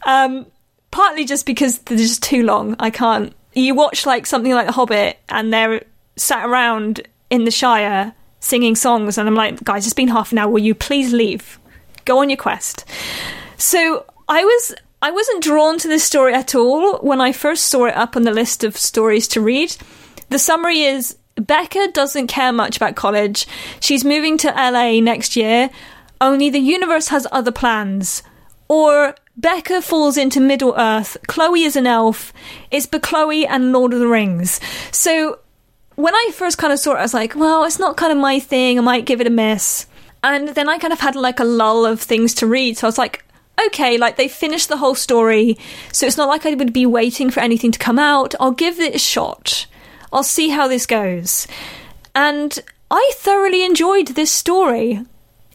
[0.07, 0.47] Um,
[0.93, 2.77] partly just because they're just too long.
[2.79, 3.35] I can't.
[3.55, 5.83] You watch like something like The Hobbit, and they're
[6.17, 10.39] sat around in the Shire singing songs, and I'm like, guys, it's been half an
[10.39, 10.51] hour.
[10.51, 11.59] Will you please leave?
[12.05, 12.85] Go on your quest.
[13.59, 17.87] So I was I wasn't drawn to this story at all when I first saw
[17.87, 19.77] it up on the list of stories to read.
[20.29, 23.47] The summary is Beca doesn't care much about college.
[23.81, 25.71] She's moving to LA next year,
[26.21, 28.23] only the universe has other plans.
[28.69, 31.17] Or Beca falls into Middle Earth.
[31.27, 32.33] Chloe is an elf.
[32.71, 34.61] It's but Chloe and Lord of the Rings.
[34.91, 35.39] So
[35.95, 38.19] when I first kind of saw it, I was like, well, it's not kind of
[38.19, 38.79] my thing.
[38.79, 39.87] I might give it a miss.
[40.23, 42.77] And then I kind of had like a lull of things to read.
[42.77, 43.25] So I was like,
[43.67, 45.59] okay, like they finished the whole story.
[45.93, 48.35] So it's not like I would be waiting for anything to come out.
[48.39, 49.67] I'll give it a shot.
[50.13, 51.47] I'll see how this goes.
[52.15, 52.59] And
[52.91, 55.03] I thoroughly enjoyed this story.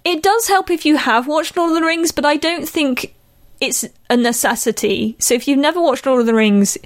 [0.03, 3.13] It does help if you have watched Lord of the Rings, but I don't think
[3.59, 5.15] it's a necessity.
[5.19, 6.77] So if you've never watched Lord of the Rings,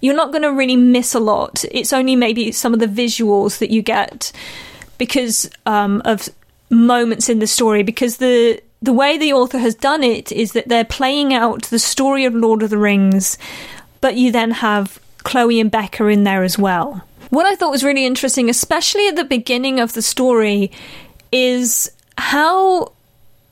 [0.00, 1.64] you're not going to really miss a lot.
[1.70, 4.32] It's only maybe some of the visuals that you get
[4.98, 6.28] because um, of
[6.70, 7.82] moments in the story.
[7.82, 11.78] Because the the way the author has done it is that they're playing out the
[11.78, 13.38] story of Lord of the Rings,
[14.00, 17.02] but you then have Chloe and Beca in there as well.
[17.30, 20.70] What I thought was really interesting, especially at the beginning of the story,
[21.32, 22.92] is how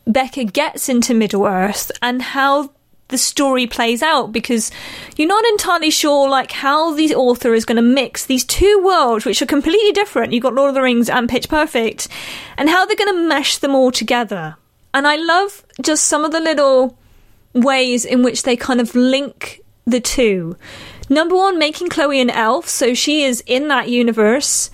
[0.06, 2.70] Beca gets into Middle Earth and how
[3.08, 4.70] the story plays out because
[5.16, 9.24] you're not entirely sure like how the author is going to mix these two worlds
[9.24, 10.32] which are completely different.
[10.32, 12.08] You've got lord of the rings and pitch perfect
[12.56, 14.56] and how they're going to mesh them all together.
[14.92, 16.96] And i love just some of the little
[17.52, 20.56] ways in which they kind of link the two.
[21.10, 24.70] Number one making chloe an elf so she is in that universe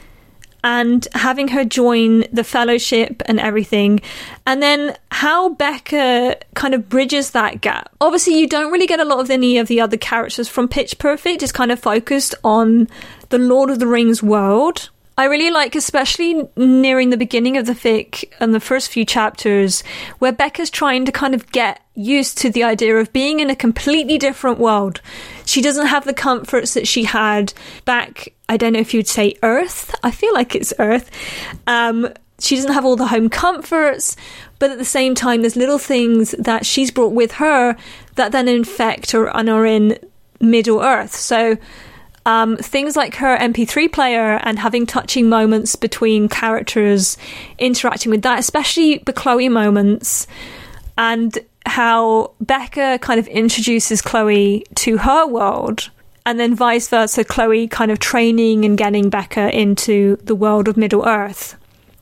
[0.62, 4.00] and having her join the fellowship and everything.
[4.46, 7.90] And then how Beca kind of bridges that gap.
[8.00, 10.98] Obviously, you don't really get a lot of any of the other characters from Pitch
[10.98, 11.42] Perfect.
[11.42, 12.88] It's kind of focused on
[13.30, 14.90] the Lord of the Rings world.
[15.20, 19.82] I really like, especially nearing the beginning of the fic and the first few chapters,
[20.18, 23.54] where Beca's trying to kind of get used to the idea of being in a
[23.54, 25.02] completely different world.
[25.44, 27.52] She doesn't have the comforts that she had
[27.84, 29.94] back, I don't know if you'd say Earth.
[30.02, 31.10] I feel like it's Earth.
[31.66, 32.08] Um,
[32.38, 34.16] she doesn't have all the home comforts,
[34.58, 37.76] but at the same time, there's little things that she's brought with her
[38.14, 39.98] that then infect her and are in
[40.40, 41.14] Middle Earth.
[41.14, 41.58] So,
[42.26, 47.16] um, things like her MP3 player and having touching moments between characters
[47.58, 50.26] interacting with that, especially the Chloe moments,
[50.98, 55.90] and how Beca kind of introduces Chloe to her world,
[56.26, 60.76] and then vice versa, Chloe kind of training and getting Beca into the world of
[60.76, 61.56] Middle Earth.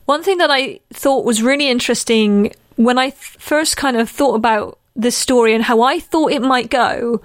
[0.05, 4.35] One thing that I thought was really interesting when I th- first kind of thought
[4.35, 7.21] about this story and how I thought it might go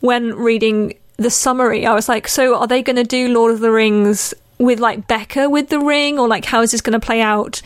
[0.00, 3.60] when reading the summary, I was like, so are they going to do Lord of
[3.60, 7.04] the Rings with like Beca with the ring, or like how is this going to
[7.04, 7.60] play out?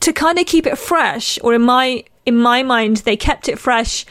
[0.00, 3.58] To kind of keep it fresh, or in my in my mind, they kept it
[3.58, 4.04] fresh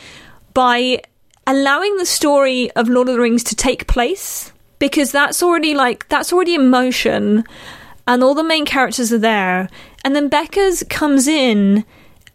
[0.54, 1.02] by
[1.48, 4.52] allowing the story of Lord of the Rings to take place.
[4.80, 7.44] Because that's already like that's already in motion,
[8.08, 9.70] and all the main characters are there,
[10.04, 11.86] and then Beca's comes in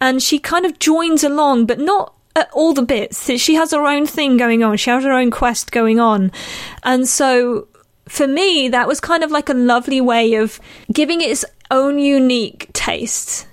[0.00, 3.28] and she kind of joins along, but not at all the bits.
[3.40, 4.76] She has her own thing going on.
[4.76, 6.30] She has her own quest going on.
[6.84, 7.66] And so
[8.08, 10.60] for me, that was kind of like a lovely way of
[10.92, 13.48] giving it its own unique taste.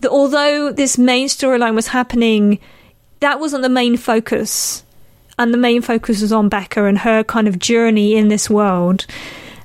[0.00, 2.60] That although this main storyline was happening,
[3.20, 4.84] that wasn't the main focus.
[5.36, 9.06] And the main focus was on Beca and her kind of journey in this world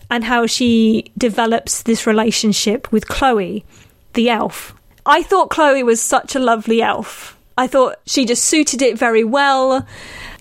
[0.10, 3.66] and how she develops this relationship with Chloe,
[4.14, 4.76] the elf.
[5.06, 7.38] I thought Chloe was such a lovely elf.
[7.58, 9.88] I thought she just suited it very well.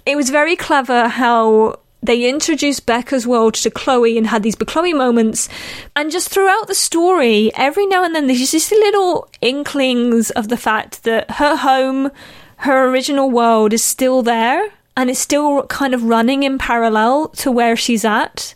[0.07, 4.93] It was very clever how they introduced Beca's world to Chloe and had these Chloe
[4.93, 5.49] moments.
[5.95, 10.57] And just throughout the story, every now and then there's just little inklings of the
[10.57, 12.11] fact that her home,
[12.59, 17.51] her original world is still there and it's still kind of running in parallel to
[17.51, 18.55] where she's at.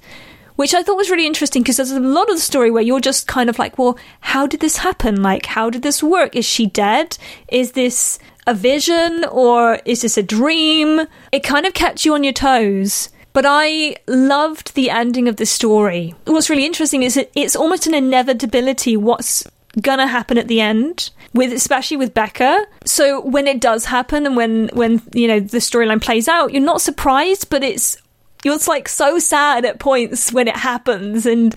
[0.57, 2.99] Which I thought was really interesting because there's a lot of the story where you're
[2.99, 5.23] just kind of like, well, how did this happen?
[5.23, 6.35] Like, how did this work?
[6.35, 7.19] Is she dead?
[7.49, 11.07] Is this a vision or is this a dream?
[11.33, 13.11] It kind of kept you on your toes.
[13.33, 16.15] But I loved the ending of the story.
[16.25, 19.47] What's really interesting is that it's almost an inevitability what's
[19.83, 22.65] gonna happen at the end with especially with Beca.
[22.87, 26.63] So when it does happen and when when you know the storyline plays out, you're
[26.63, 27.99] not surprised, but it's
[28.43, 31.55] it's like so sad at points when it happens and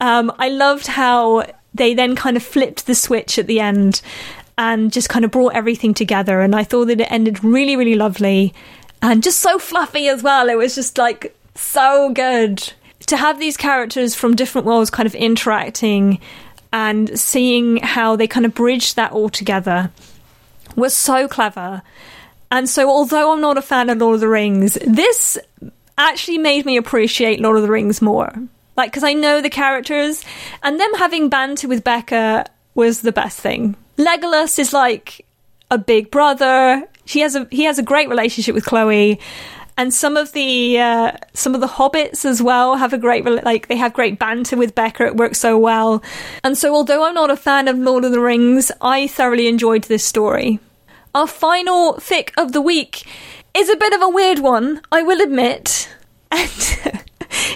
[0.00, 4.00] um, I loved how they then kind of flipped the switch at the end
[4.56, 7.94] and just kind of brought everything together and I thought that it ended really really
[7.94, 8.54] lovely
[9.02, 10.48] and just so fluffy as well.
[10.48, 12.72] It was just like so good
[13.06, 16.20] to have these characters from different worlds kind of interacting
[16.72, 19.90] and seeing how they kind of bridge that all together
[20.74, 21.82] was so clever.
[22.50, 25.38] And so, although I'm not a fan of Lord of the Rings, this
[25.98, 28.32] actually made me appreciate Lord of the Rings more.
[28.76, 30.24] Like, because I know the characters,
[30.62, 33.76] and them having banter with Beca was the best thing.
[33.96, 35.26] Legolas is like
[35.70, 36.84] a big brother.
[37.04, 39.20] He has a he has a great relationship with Chloe,
[39.76, 43.68] and some of the uh, some of the hobbits as well have a great like
[43.68, 45.06] they have great banter with Beca.
[45.08, 46.02] It works so well,
[46.42, 49.84] and so although I'm not a fan of Lord of the Rings, I thoroughly enjoyed
[49.84, 50.60] this story.
[51.14, 53.06] Our final fic of the week
[53.54, 55.88] is a bit of a weird one, I will admit,
[56.32, 56.50] and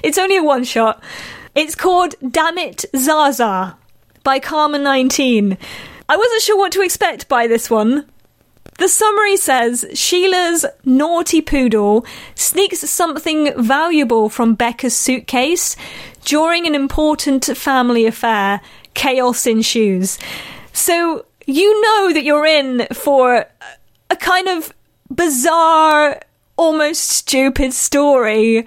[0.05, 1.03] it's only a one shot.
[1.55, 3.77] It's called Damn It Zaza
[4.23, 5.59] by Karma19.
[6.09, 8.07] I wasn't sure what to expect by this one,
[8.79, 15.77] the summary says Sheila's naughty poodle sneaks something valuable from Beca's suitcase
[16.25, 18.61] during an important family affair.
[18.95, 20.19] Chaos ensues.
[20.73, 23.47] So you know that you're in for
[24.11, 24.73] a kind of
[25.11, 26.21] bizarre,
[26.57, 28.67] almost stupid story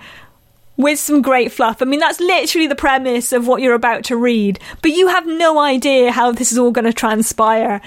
[0.81, 1.81] with some great fluff.
[1.81, 5.25] I mean, that's literally the premise of what you're about to read, but you have
[5.25, 7.81] no idea how this is all going to transpire.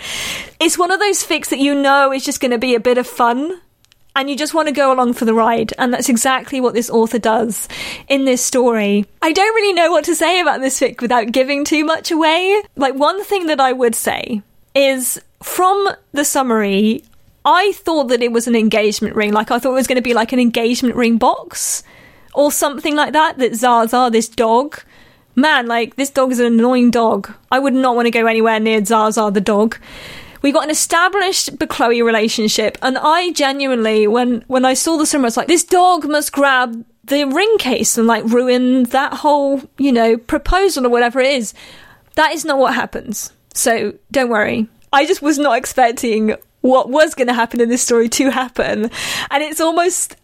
[0.61, 2.99] It's one of those fics that you know is just going to be a bit
[2.99, 3.61] of fun.
[4.17, 5.73] And you just want to go along for the ride.
[5.77, 7.67] And that's exactly what this author does
[8.07, 9.07] in this story.
[9.21, 12.63] I don't really know what to say about this fic without giving too much away.
[12.77, 14.41] Like, one thing that I would say
[14.73, 17.03] is from the summary,
[17.45, 19.33] I thought that it was an engagement ring.
[19.33, 21.83] Like, I thought it was going to be like an engagement ring box
[22.35, 23.39] or something like that.
[23.39, 24.83] That Zaza, this dog,
[25.35, 27.33] man, like this dog is an annoying dog.
[27.51, 29.79] I would not want to go anywhere near Zaza the dog.
[30.43, 35.25] We got an established Chloe relationship, and I genuinely, when when I saw the summer,
[35.25, 39.63] I was like, this dog must grab the ring case and like ruin that whole,
[39.79, 41.55] you know, proposal or whatever it is.
[42.17, 43.33] That is not what happens.
[43.55, 44.69] So don't worry.
[44.93, 48.91] I just was not expecting what was going to happen in this story to happen,
[49.31, 50.17] and it's almost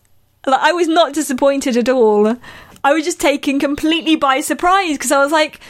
[0.47, 2.37] like, I was not disappointed at all.
[2.83, 5.61] I was just taken completely by surprise because I was like,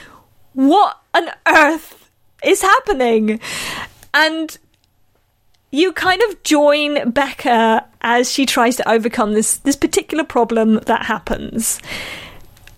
[0.53, 2.11] what on earth
[2.45, 3.41] is happening?
[4.15, 4.57] And
[5.73, 11.07] you kind of join Beca as she tries to overcome this this particular problem that
[11.07, 11.81] happens.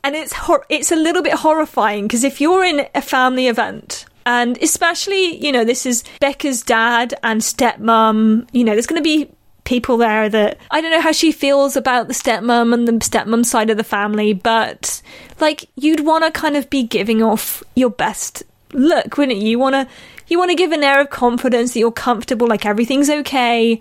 [0.05, 4.05] And it's hor- it's a little bit horrifying because if you're in a family event
[4.27, 9.05] and especially, you know, this is Beca's dad and stepmom, you know, there's going to
[9.05, 9.31] be
[9.64, 13.44] people there that I don't know how she feels about the stepmom and the stepmom
[13.44, 15.02] side of the family, but
[15.40, 19.51] like you'd want to kind of be giving off your best look, wouldn't you?
[19.51, 19.89] You want to
[20.28, 23.80] you want to give an air of confidence that you're comfortable, like everything's okay.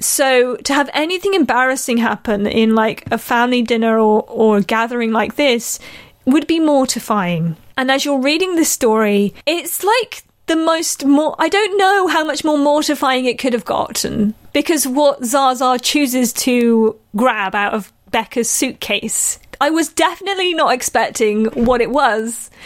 [0.00, 5.12] So to have anything embarrassing happen in like a family dinner or or a gathering
[5.12, 5.78] like this
[6.24, 7.56] would be mortifying.
[7.76, 12.24] And as you're reading this story, it's like the most more I don't know how
[12.24, 17.92] much more mortifying it could have gotten because what Zaza chooses to grab out of
[18.10, 22.50] Beca's suitcase I was definitely not expecting what it was.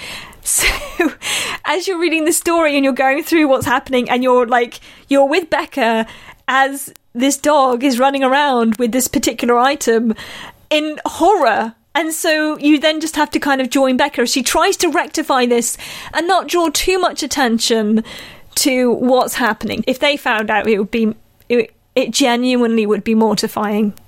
[0.47, 0.65] So,
[1.65, 4.78] as you're reading the story and you're going through what's happening, and you're like,
[5.09, 6.07] you're with Becca
[6.47, 10.15] as this dog is running around with this particular item
[10.70, 14.31] in horror and so you then just have to kind of join Beca.
[14.31, 15.78] She tries to rectify this
[16.12, 18.05] and not draw too much attention
[18.56, 19.82] to what's happening.
[19.86, 21.14] If they found out, it would be
[21.48, 23.94] it, it genuinely would be mortifying.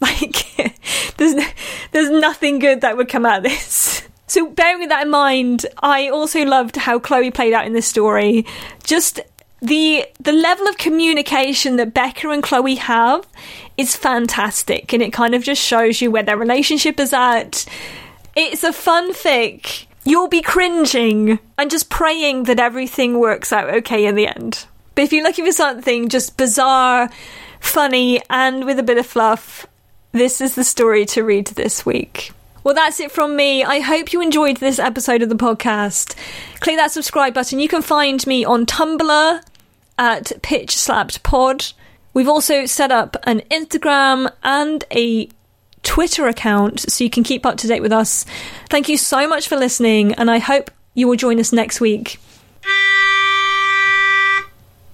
[0.00, 0.46] Like
[1.16, 1.44] there's
[1.90, 4.06] there's nothing good that would come out of this.
[4.28, 8.46] So bearing that in mind, I also loved how Chloe played out in this story.
[8.84, 9.20] Just
[9.60, 13.26] the the level of communication that Beca and Chloe have
[13.76, 17.64] is fantastic, and it kind of just shows you where their relationship is at.
[18.36, 19.86] It's a fun fic.
[20.04, 24.66] You'll be cringing and just praying that everything works out okay in the end.
[24.94, 27.10] But if you're looking for something just bizarre,
[27.60, 29.66] funny, and with a bit of fluff,
[30.12, 32.32] this is the story to read this week.
[32.68, 33.64] Well, that's it from me.
[33.64, 36.14] I hope you enjoyed this episode of the podcast.
[36.60, 37.60] Click that subscribe button.
[37.60, 39.42] You can find me on Tumblr
[39.98, 41.72] at Pitch Slapped Pod.
[42.12, 45.30] We've also set up an Instagram and a
[45.82, 48.26] Twitter account so you can keep up to date with us.
[48.68, 52.20] Thank you so much for listening, and I hope you will join us next week.